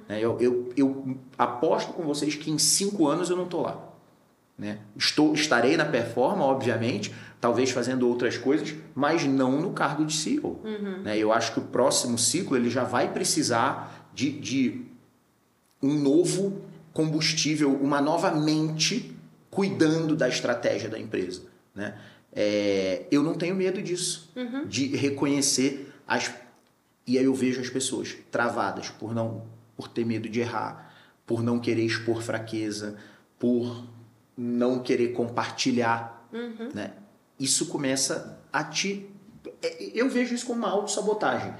[0.08, 0.18] Né?
[0.20, 3.78] Eu, eu, eu aposto com vocês que em cinco anos eu não estou lá.
[4.58, 4.80] Né?
[4.96, 10.60] Estou, estarei na performance, obviamente, talvez fazendo outras coisas, mas não no cargo de CEO.
[11.04, 11.16] Né?
[11.16, 14.82] Eu acho que o próximo ciclo ele já vai precisar de, de
[15.80, 16.60] um novo
[16.92, 19.16] combustível, uma nova mente
[19.48, 21.42] cuidando da estratégia da empresa.
[21.74, 21.98] Né?
[22.32, 24.30] É, eu não tenho medo disso,
[24.66, 26.30] de reconhecer as.
[27.06, 29.42] E aí eu vejo as pessoas travadas por não
[29.76, 30.92] por ter medo de errar,
[31.24, 32.96] por não querer expor fraqueza,
[33.38, 33.84] por
[34.36, 36.28] não querer compartilhar.
[36.74, 36.92] Né?
[37.38, 39.08] Isso começa a te.
[39.62, 41.54] é, Eu vejo isso como uma autossabotagem.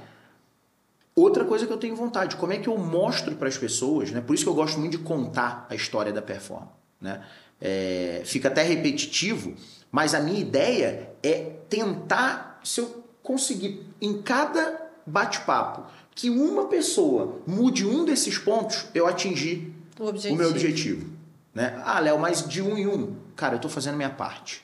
[1.15, 4.21] Outra coisa que eu tenho vontade, como é que eu mostro para as pessoas, né?
[4.21, 7.25] Por isso que eu gosto muito de contar a história da performance, né?
[7.61, 9.53] É, fica até repetitivo,
[9.91, 15.83] mas a minha ideia é tentar, se eu conseguir em cada bate-papo
[16.15, 21.09] que uma pessoa mude um desses pontos, eu atingi O o meu objetivo.
[21.53, 21.81] Né?
[21.83, 23.15] Ah, Léo, mas de um em um.
[23.35, 24.63] Cara, eu tô fazendo a minha parte.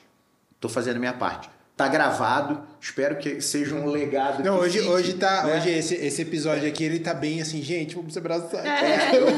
[0.60, 1.50] Tô fazendo a minha parte.
[1.76, 2.62] Tá gravado.
[2.80, 4.42] Espero que seja um legado.
[4.42, 5.44] Não, que hoje, fique, hoje tá.
[5.44, 5.56] né?
[5.56, 8.64] Hoje esse, esse episódio aqui, ele tá bem assim, gente, vamos se abraçar.
[8.66, 9.36] É, eu vou,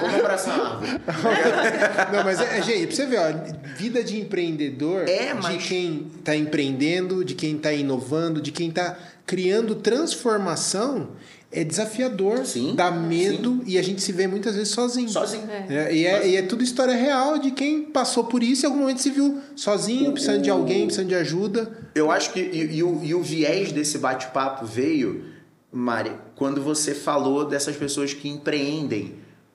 [0.00, 0.92] vamos abraçar a árvore.
[2.16, 5.68] Não, mas é, é, gente, pra você ver, ó, vida de empreendedor, É, mas- de
[5.68, 11.10] quem tá empreendendo, de quem tá inovando, de quem tá criando transformação,
[11.54, 15.08] é desafiador, Sim, dá medo e a gente se vê muitas vezes sozinho.
[15.08, 15.44] Sozinho.
[15.50, 18.68] É, e, é, e é tudo história real de quem passou por isso e em
[18.70, 21.70] algum momento se viu sozinho, precisando de alguém, precisando de ajuda.
[21.94, 22.40] Eu acho que.
[22.40, 25.24] E, e o, e o viés desse bate-papo veio,
[25.72, 29.14] Mari, quando você falou dessas pessoas que empreendem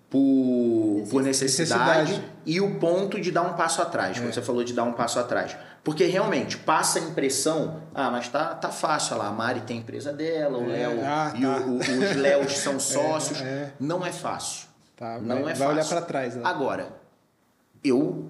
[0.09, 2.21] por, por necessidade, Necessidade.
[2.45, 4.21] e o ponto de dar um passo atrás, É.
[4.21, 5.55] quando você falou de dar um passo atrás.
[5.83, 9.77] Porque realmente passa a impressão, ah, mas tá, tá fácil, olha lá, a Mari tem
[9.77, 11.57] a empresa dela, o Léo ah, e tá.
[11.61, 13.41] o- o- os Léos são sócios.
[13.41, 13.73] é.
[13.79, 14.67] Não é fácil.
[14.95, 15.97] Tá, Não vai, é vai olhar fácil.
[15.97, 16.35] pra trás.
[16.35, 16.41] Né?
[16.43, 16.89] Agora,
[17.83, 18.29] eu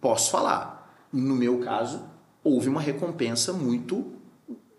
[0.00, 2.04] posso falar, no meu caso,
[2.44, 4.12] houve uma recompensa muito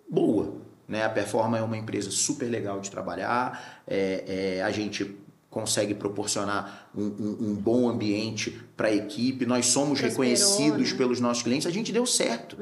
[0.09, 0.53] boa.
[0.87, 1.03] Né?
[1.05, 5.17] A Performa é uma empresa super legal de trabalhar, é, é, a gente
[5.51, 10.97] consegue proporcionar um, um- um bom ambiente para a equipe, nós somos Prosperou, reconhecidos né?
[10.97, 12.57] pelos nossos clientes, a gente deu certo.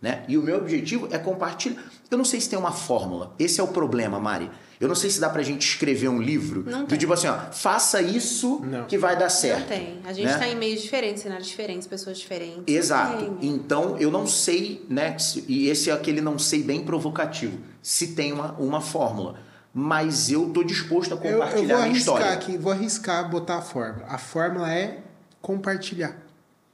[0.00, 0.24] Né?
[0.28, 1.82] E o meu objetivo é compartilhar.
[2.10, 4.48] Eu não sei se tem uma fórmula, esse é o problema, Mari.
[4.78, 6.98] Eu não sei se dá pra gente escrever um livro Não do tem.
[6.98, 8.84] tipo assim, ó, faça isso Não.
[8.84, 9.60] que vai dar certo.
[9.60, 9.98] Não tem.
[10.04, 10.38] A gente né?
[10.38, 12.62] tá em meios diferentes, cenários diferentes, pessoas diferentes.
[12.66, 13.38] Exato.
[13.42, 15.16] Então, eu não sei, né?
[15.48, 17.58] E esse é aquele não sei bem provocativo.
[17.82, 19.47] Se tem uma, uma fórmula.
[19.80, 22.32] Mas eu tô disposto a Eu, eu compartilhar vou a história.
[22.32, 24.06] aqui, vou arriscar botar a fórmula.
[24.08, 24.98] A fórmula é
[25.40, 26.16] compartilhar.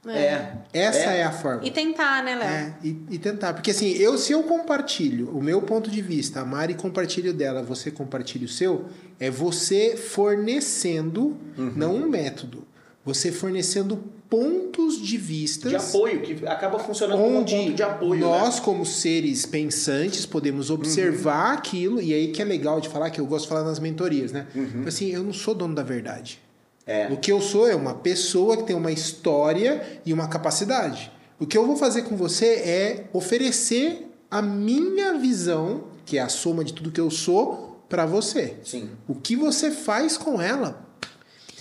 [0.07, 0.53] É.
[0.73, 1.23] Essa é, É.
[1.23, 1.67] a fórmula.
[1.67, 2.47] E tentar, né, Léo?
[2.47, 3.53] É, e, e tentar.
[3.53, 7.33] Porque assim, eu se eu compartilho o meu ponto de vista, a Mari compartilha o
[7.33, 8.85] dela, você compartilha o seu,
[9.19, 11.73] é você fornecendo, Uhum.
[11.75, 12.63] não um método,
[13.05, 17.83] você fornecendo pontos de vistas De apoio, que acaba funcionando como um onde ponto de
[17.83, 18.15] apoio.
[18.15, 18.21] né?
[18.21, 23.21] nós, como seres pensantes, podemos observar aquilo, e aí que é legal de falar, que
[23.21, 24.47] eu gosto de falar nas mentorias, né?
[24.55, 24.83] Uhum.
[24.87, 26.41] Assim, eu não sou dono da verdade.
[26.87, 27.07] É.
[27.11, 31.11] O que eu sou é uma pessoa que tem uma história e uma capacidade.
[31.39, 36.29] O que eu vou fazer com você é oferecer a minha visão, que é a
[36.29, 38.57] soma de tudo que eu sou, para você.
[38.63, 38.89] Sim.
[39.07, 40.84] O que você faz com ela,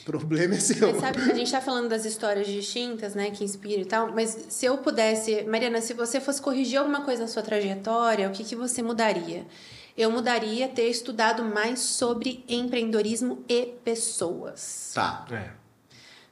[0.05, 0.93] problema é seu.
[0.93, 4.13] Mas sabe que a gente tá falando das histórias distintas, né, que inspiram e tal,
[4.13, 8.33] mas se eu pudesse, Mariana, se você fosse corrigir alguma coisa na sua trajetória, o
[8.33, 9.47] que, que você mudaria?
[9.97, 14.93] Eu mudaria ter estudado mais sobre empreendedorismo e pessoas.
[14.95, 15.25] Tá.
[15.31, 15.51] É.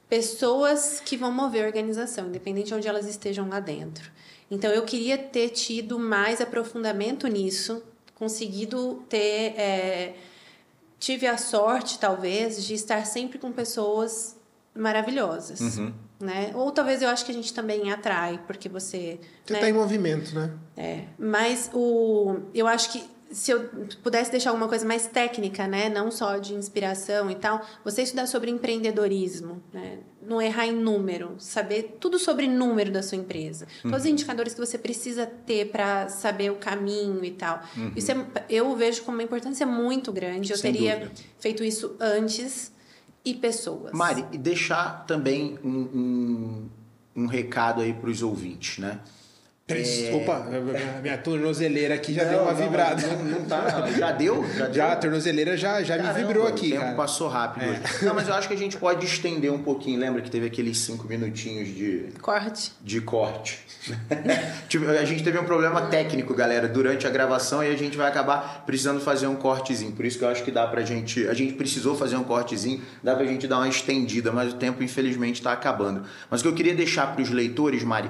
[0.09, 4.11] Pessoas que vão mover a organização, independente de onde elas estejam lá dentro.
[4.51, 7.81] Então, eu queria ter tido mais aprofundamento nisso,
[8.13, 9.55] conseguido ter.
[9.57, 10.13] é,
[11.03, 14.37] tive a sorte, talvez, de estar sempre com pessoas
[14.73, 15.59] maravilhosas.
[15.59, 15.93] Uhum.
[16.17, 16.51] Né?
[16.55, 19.19] Ou talvez eu acho que a gente também atrai, porque você.
[19.45, 19.59] Você né?
[19.59, 20.53] está em movimento, né?
[20.77, 23.03] É, mas o, eu acho que
[23.33, 23.69] se eu
[24.01, 28.27] pudesse deixar alguma coisa mais técnica, né, não só de inspiração e tal, você estudar
[28.27, 34.01] sobre empreendedorismo, né, não errar em número, saber tudo sobre número da sua empresa, todos
[34.01, 37.61] os indicadores que você precisa ter para saber o caminho e tal.
[37.95, 40.51] Isso é, eu vejo como uma importância muito grande.
[40.51, 41.11] Eu Sem teria dúvida.
[41.39, 42.71] feito isso antes
[43.25, 43.91] e pessoas.
[43.93, 46.69] Mari, e deixar também um, um,
[47.23, 48.99] um recado aí para os ouvintes, né?
[50.13, 50.47] Opa,
[50.97, 53.07] a minha tornozeleira aqui já Não, deu uma não, vibrada.
[53.07, 53.87] Não, não tá.
[53.97, 54.45] Já deu?
[54.55, 54.73] Já, deu?
[54.73, 56.95] Já, a tornozeleira já, já Caramba, me vibrou O aqui, tempo cara.
[56.95, 57.81] passou rápido hoje.
[58.05, 59.99] Não, mas eu acho que a gente pode estender um pouquinho.
[59.99, 62.71] Lembra que teve aqueles cinco minutinhos de, Corte.
[62.81, 63.59] de corte?
[64.99, 68.63] A gente teve um problema técnico, galera, durante a gravação e a gente vai acabar
[68.65, 69.91] precisando fazer um cortezinho.
[69.91, 71.27] Por isso que eu acho que dá pra gente.
[71.27, 74.81] A gente precisou fazer um cortezinho, dá pra gente dar uma estendida, mas o tempo
[74.83, 76.03] infelizmente tá acabando.
[76.29, 78.09] Mas o que eu queria deixar pros leitores, Mari,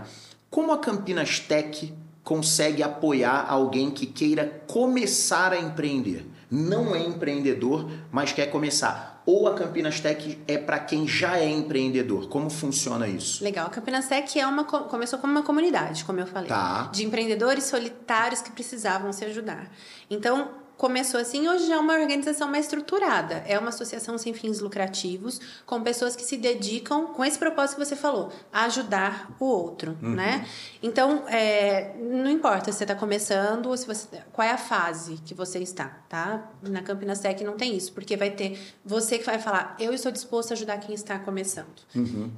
[0.54, 1.92] como a Campinas Tech
[2.24, 6.30] consegue apoiar alguém que queira começar a empreender?
[6.52, 9.24] Não é empreendedor, mas quer começar.
[9.26, 12.28] Ou a Campinas Tech é para quem já é empreendedor?
[12.30, 13.44] Como funciona isso?
[13.44, 13.66] Legal.
[13.66, 16.50] A Campinas Tech é uma, co- começou como uma comunidade, como eu falei.
[16.50, 16.84] Tá.
[16.92, 19.72] De empreendedores solitários que precisavam se ajudar.
[20.08, 23.44] Então, começou assim, hoje já é uma organização mais estruturada.
[23.48, 27.86] É uma associação sem fins lucrativos, com pessoas que se dedicam com esse propósito que
[27.86, 30.46] você falou, a ajudar o outro, né?
[30.82, 34.08] Então, é, não importa se você está começando ou se você...
[34.34, 36.52] Qual é a fase que você está, tá?
[36.62, 40.12] Na Campinas Tech não tem isso, porque vai ter você que vai falar, eu estou
[40.12, 41.68] disposto a ajudar quem está começando.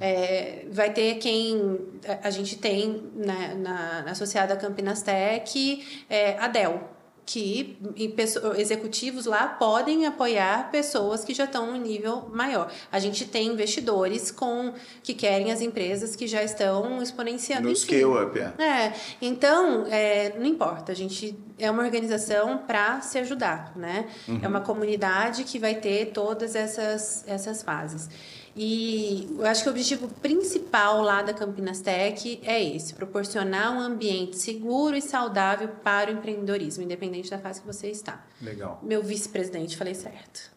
[0.00, 1.80] É, vai ter quem
[2.22, 6.80] a- gente tem na, na, na associada à Campinas Tech, é, a Dell,
[7.26, 7.76] que
[8.56, 12.72] executivos lá podem apoiar pessoas que já estão no nível maior.
[12.90, 14.72] A gente tem investidores com
[15.02, 17.64] que querem as empresas que já estão exponenciando.
[17.64, 17.80] No Enfim.
[17.80, 18.62] scale-up, é.
[18.64, 24.06] É, então, é, não importa, a gente é uma organização para se ajudar, né?
[24.40, 28.08] É uma comunidade que vai ter todas essas, essas fases.
[28.56, 33.80] E eu acho que o objetivo principal lá da Campinas Tech é esse: proporcionar um
[33.80, 38.24] ambiente seguro e saudável para o empreendedorismo, independente da fase que você está.
[38.40, 38.80] Legal.
[38.82, 40.50] Meu vice-presidente, falei certo.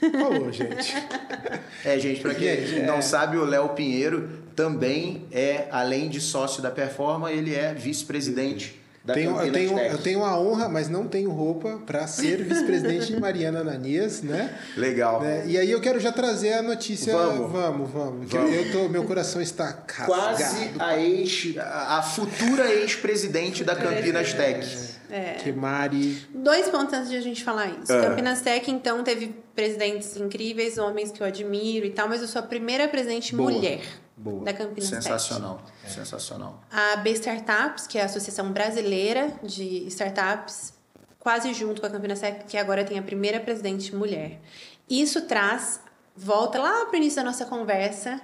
[0.00, 0.94] Falou, gente.
[1.82, 3.00] É, gente, pra quem Gente, não é.
[3.00, 9.40] sabe, o Léo Pinheiro também é, além de sócio da Performa, ele é vice-presidente Tenho,
[9.40, 13.60] eu, tenho, eu tenho a honra, mas não tenho roupa para ser vice-presidente de Mariana
[13.60, 14.54] Ananias, né?
[14.76, 15.22] Legal.
[15.22, 15.44] Né?
[15.46, 17.14] E aí eu quero já trazer a notícia.
[17.14, 17.50] Vamos.
[17.50, 17.90] vamos.
[17.90, 18.54] vamos, Vamos.
[18.54, 20.82] Eu tô, meu coração está Quase rasgado.
[20.82, 24.90] a ex, a futura ex-presidente da Campinas Tech.
[25.10, 25.32] É.
[25.42, 26.18] Que Mari.
[26.34, 27.92] Dois pontos antes de a gente falar isso.
[27.92, 28.02] Ah.
[28.02, 32.40] Campinas Tech, então, teve presidentes incríveis, homens que eu admiro e tal, mas eu sou
[32.40, 33.50] a primeira presidente Boa.
[33.50, 33.80] mulher
[34.22, 34.44] Boa.
[34.44, 34.88] da Campinas.
[34.88, 36.62] Sensacional, sensacional.
[36.70, 40.74] A B Startups, que é a Associação Brasileira de Startups,
[41.18, 44.40] quase junto com a Campinas Tech, que agora tem a primeira presidente mulher.
[44.88, 45.80] Isso traz,
[46.16, 48.20] volta lá para o início da nossa conversa,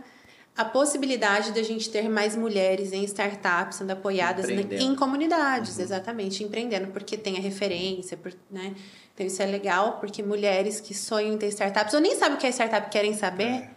[0.57, 4.83] a possibilidade da gente ter mais mulheres em startups sendo apoiadas Empreendendo.
[4.83, 8.75] em comunidades, exatamente, empreendendo, porque tem a referência, por- né?
[9.15, 12.39] Então isso é legal, porque mulheres que sonham em ter startups, ou nem sabem o
[12.41, 13.71] que é startup, querem saber,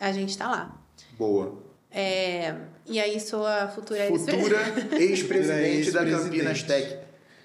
[0.00, 0.83] a gente está lá.
[1.18, 1.54] Boa.
[1.90, 2.54] É,
[2.86, 4.58] e aí sou a futura Futura
[4.98, 6.22] ex-presidente da ex-presidente.
[6.24, 6.98] Campinas Tech.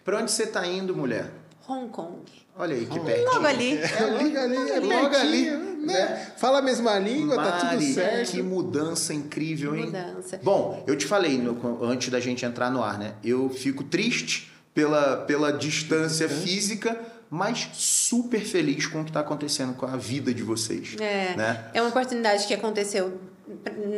[0.04, 1.30] Pra onde você tá indo, mulher?
[1.68, 2.24] Hong Kong.
[2.58, 3.32] Olha aí, que pertinho.
[3.34, 3.78] Logo ali.
[3.78, 6.32] É logo ali, é logo ali, pertinho, né?
[6.38, 8.32] Fala a mesma língua, tá tudo Mari, certo.
[8.32, 9.86] que mudança incrível, hein?
[9.86, 10.40] Mudança.
[10.44, 13.14] Bom, eu te falei no- antes da gente entrar no ar, né?
[13.24, 17.00] Eu fico triste pela, pela distância física,
[17.30, 20.96] mas super feliz com o que está acontecendo com a vida de vocês.
[21.00, 21.66] É, Né?
[21.74, 23.20] é uma oportunidade que aconteceu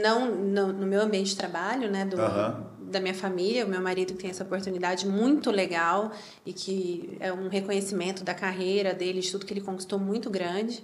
[0.02, 2.18] não no, no meu ambiente de trabalho, né, do,
[2.91, 6.12] da minha família, o meu marido que tem essa oportunidade muito legal
[6.45, 10.84] e que é um reconhecimento da carreira dele, de tudo que ele conquistou muito grande.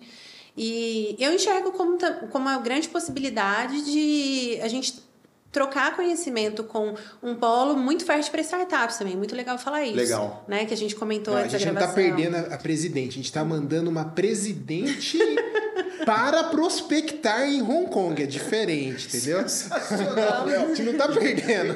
[0.55, 1.97] E eu enxergo como,
[2.32, 5.05] como uma grande possibilidade de a gente
[5.51, 9.15] trocar conhecimento com um polo muito fértil para startups também.
[9.15, 9.95] Muito legal falar isso.
[9.95, 10.45] Legal.
[10.47, 10.65] Né?
[10.65, 13.26] Que a gente comentou não, A gente não está perdendo a, a presidente, a gente
[13.26, 15.20] está mandando uma presidente
[16.06, 18.22] para prospectar em Hong Kong.
[18.22, 19.39] É diferente, entendeu?
[19.39, 21.76] a gente não está perdendo.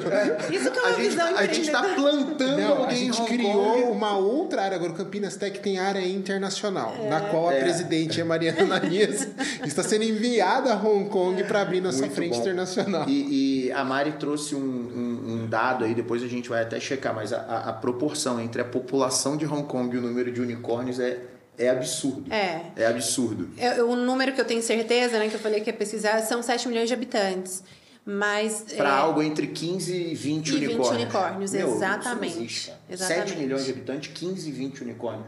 [0.52, 3.18] Isso que é uma a visão gente, A gente está plantando não, alguém A gente
[3.18, 3.82] em Hong criou Kong.
[3.92, 4.76] uma outra área.
[4.76, 7.08] Agora o Campinas Tech tem área internacional, é.
[7.08, 7.60] na qual a é.
[7.60, 9.28] presidente é Mariana Nanias
[9.64, 12.40] está sendo enviada a Hong Kong para abrir nossa Muito frente bom.
[12.40, 13.08] internacional.
[13.08, 16.78] E, e, a Mari trouxe um, um, um, dado aí, depois a gente vai até
[16.78, 20.40] checar, mas a, a proporção entre a população de Hong Kong e o número de
[20.40, 22.32] unicórnios é é absurdo.
[22.32, 22.62] É.
[22.76, 23.50] É absurdo.
[23.56, 26.42] É, o número que eu tenho certeza, né, que eu falei que ia pesquisar, são
[26.42, 27.62] 7 milhões de habitantes.
[28.04, 28.64] Mas.
[28.76, 28.92] Para é...
[28.92, 30.88] algo entre 15 e 20 e unicórnios.
[30.88, 32.72] 20 unicórnios, Meu, exatamente.
[32.90, 33.30] Exatamente.
[33.30, 35.26] 7 milhões de habitantes, 15 e 20 unicórnios.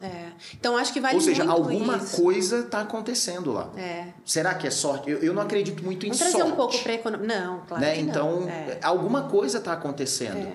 [0.00, 0.28] É.
[0.54, 2.22] Então acho que vale Ou seja, alguma isso.
[2.22, 3.72] coisa está acontecendo lá.
[3.76, 4.06] É.
[4.24, 5.10] Será que é sorte?
[5.10, 6.36] Eu, eu não acredito muito em Vamos sorte.
[6.36, 7.26] trazer um pouco para economia.
[7.26, 7.82] Não, claro.
[7.82, 7.94] Né?
[7.94, 8.48] Que então, não.
[8.48, 8.78] É.
[8.80, 10.36] alguma coisa está acontecendo.
[10.36, 10.52] É.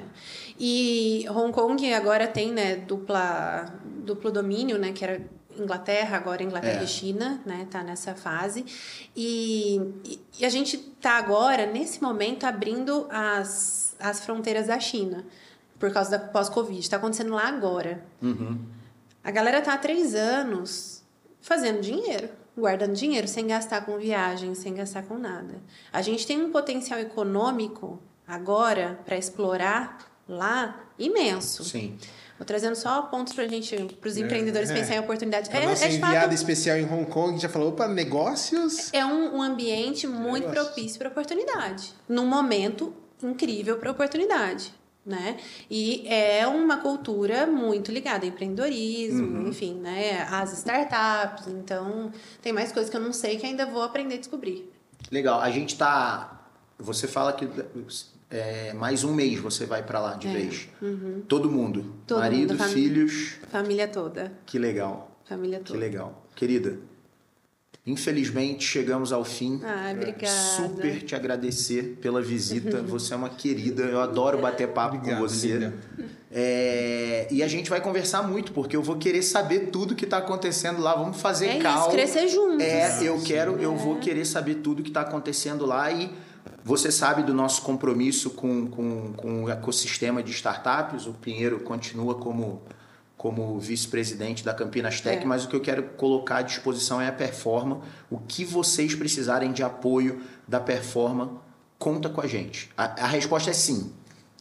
[0.60, 5.22] E Hong Kong agora tem né, dupla, duplo domínio, né, que era
[5.58, 6.84] Inglaterra, agora Inglaterra É.
[6.84, 7.68] e China, né?
[7.70, 8.66] Tá nessa fase.
[9.16, 9.80] E,
[10.40, 15.24] e a gente tá agora, nesse momento, abrindo as, as fronteiras da China.
[15.80, 16.80] Por causa da pós-Covid.
[16.80, 18.04] Está acontecendo lá agora.
[18.22, 18.58] Uhum.
[19.24, 21.04] A galera tá há três anos
[21.42, 22.30] fazendo dinheiro.
[22.58, 25.56] Guardando dinheiro, sem gastar com viagem, sem gastar com nada.
[25.92, 29.98] A gente tem um potencial econômico agora para explorar
[30.28, 31.64] lá imenso.
[31.64, 31.98] Sim.
[32.38, 34.74] Vou trazendo só pontos para gente, para os empreendedores é.
[34.74, 35.50] pensarem em oportunidades.
[35.50, 38.92] A é, nossa é enviada fato, especial em Hong Kong já falou, opa, negócios?
[38.94, 40.66] é um, um ambiente muito Negócios.
[40.74, 41.94] propício para oportunidade.
[42.10, 44.74] Num momento incrível para oportunidade.
[45.06, 45.36] Né?
[45.70, 49.50] E é uma cultura muito ligada ao empreendedorismo, Uhum.
[49.50, 50.26] enfim, né?
[50.32, 51.48] As startups.
[51.48, 52.10] Então,
[52.42, 54.72] tem mais coisas que eu não sei que ainda vou aprender a descobrir.
[55.12, 55.42] Legal.
[55.42, 56.48] A gente tá.
[56.80, 57.46] Você fala que
[58.34, 60.32] é, mais um mês você vai para lá de É.
[60.34, 60.68] vez.
[60.82, 61.22] Uhum.
[61.28, 61.94] Todo mundo.
[62.08, 63.36] Todo Marido, mundo, filhos.
[63.50, 64.32] Família toda.
[64.46, 65.20] Que legal.
[65.24, 65.80] Família Que toda.
[65.80, 66.26] legal.
[66.36, 66.80] Querida,
[67.86, 69.60] infelizmente chegamos ao fim.
[69.64, 70.28] Ah, obrigada.
[70.28, 72.82] Super te agradecer pela visita.
[72.88, 73.84] Você é uma querida.
[73.84, 75.48] Eu adoro bater papo Obrigado, com você.
[75.54, 75.74] linda.
[76.36, 80.18] É, e a gente vai conversar muito, porque eu vou querer saber tudo que está
[80.18, 80.96] acontecendo lá.
[80.96, 81.82] Vamos fazer É cal.
[81.82, 82.64] isso, crescer juntos.
[82.64, 86.12] É, eu quero, eu vou querer saber tudo que está acontecendo lá e
[86.64, 91.08] você sabe do nosso compromisso com, com, com o ecossistema de startups.
[91.08, 92.62] O Pinheiro continua como,
[93.18, 95.26] como vice-presidente da Campinas Tech, É.
[95.26, 97.82] mas o que eu quero colocar à disposição é a Performa.
[98.10, 101.42] O que vocês precisarem de apoio da Performa,
[101.78, 102.70] conta com a gente.
[102.78, 103.92] A, a resposta é sim.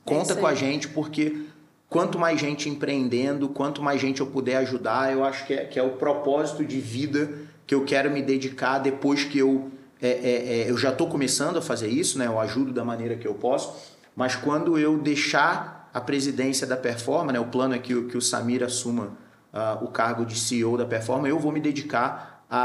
[0.05, 1.47] Conta isso com a gente, porque
[1.89, 5.79] quanto mais gente empreendendo, quanto mais gente eu puder ajudar, eu acho que é, que
[5.79, 7.31] é o propósito de vida
[7.67, 9.71] que eu quero me dedicar depois que eu.
[10.03, 12.27] É, é, é, eu já estou começando a fazer isso, né?
[12.27, 13.73] eu ajudo da maneira que eu posso,
[14.17, 17.39] mas quando eu deixar a presidência da Performa, né?
[17.41, 19.17] o plano é que, o- que o Samir assuma
[19.53, 22.59] ah, o cargo de CEO da Performa, eu vou me dedicar à,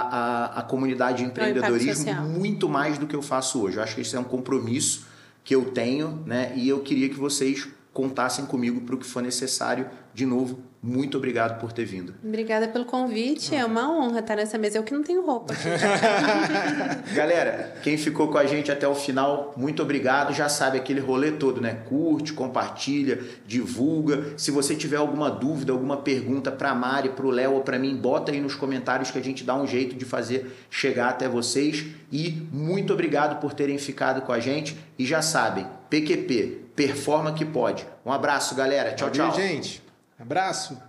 [0.55, 2.05] à, à comunidade de empreendedorismo
[2.39, 3.77] muito mais do que eu faço hoje.
[3.77, 5.05] Eu acho que isso é um compromisso
[5.43, 6.51] que eu tenho, né?
[6.55, 9.87] E eu queria que vocês contassem comigo para o que for necessário.
[10.13, 12.15] De novo, muito obrigado por ter vindo.
[12.23, 13.53] Obrigada pelo convite.
[13.53, 14.77] É uma honra estar nessa mesa.
[14.77, 15.53] Eu que não tenho roupa.
[17.13, 20.33] Galera, quem ficou com a gente até o final, muito obrigado.
[20.33, 21.79] Já sabe aquele rolê todo, né?
[21.89, 24.37] Curte, compartilha, divulga.
[24.37, 27.93] Se você tiver alguma dúvida, alguma pergunta para Mari, para o Léo ou para mim,
[27.93, 31.85] bota aí nos comentários que a gente dá um jeito de fazer chegar até vocês.
[32.09, 34.77] E muito obrigado por terem ficado com a gente.
[34.97, 37.85] E já sabem, PQP, performa que pode.
[38.05, 38.93] Um abraço, galera.
[38.93, 39.35] Tchau, Valeu, tchau.
[39.35, 39.86] gente.
[40.19, 40.81] Abraço.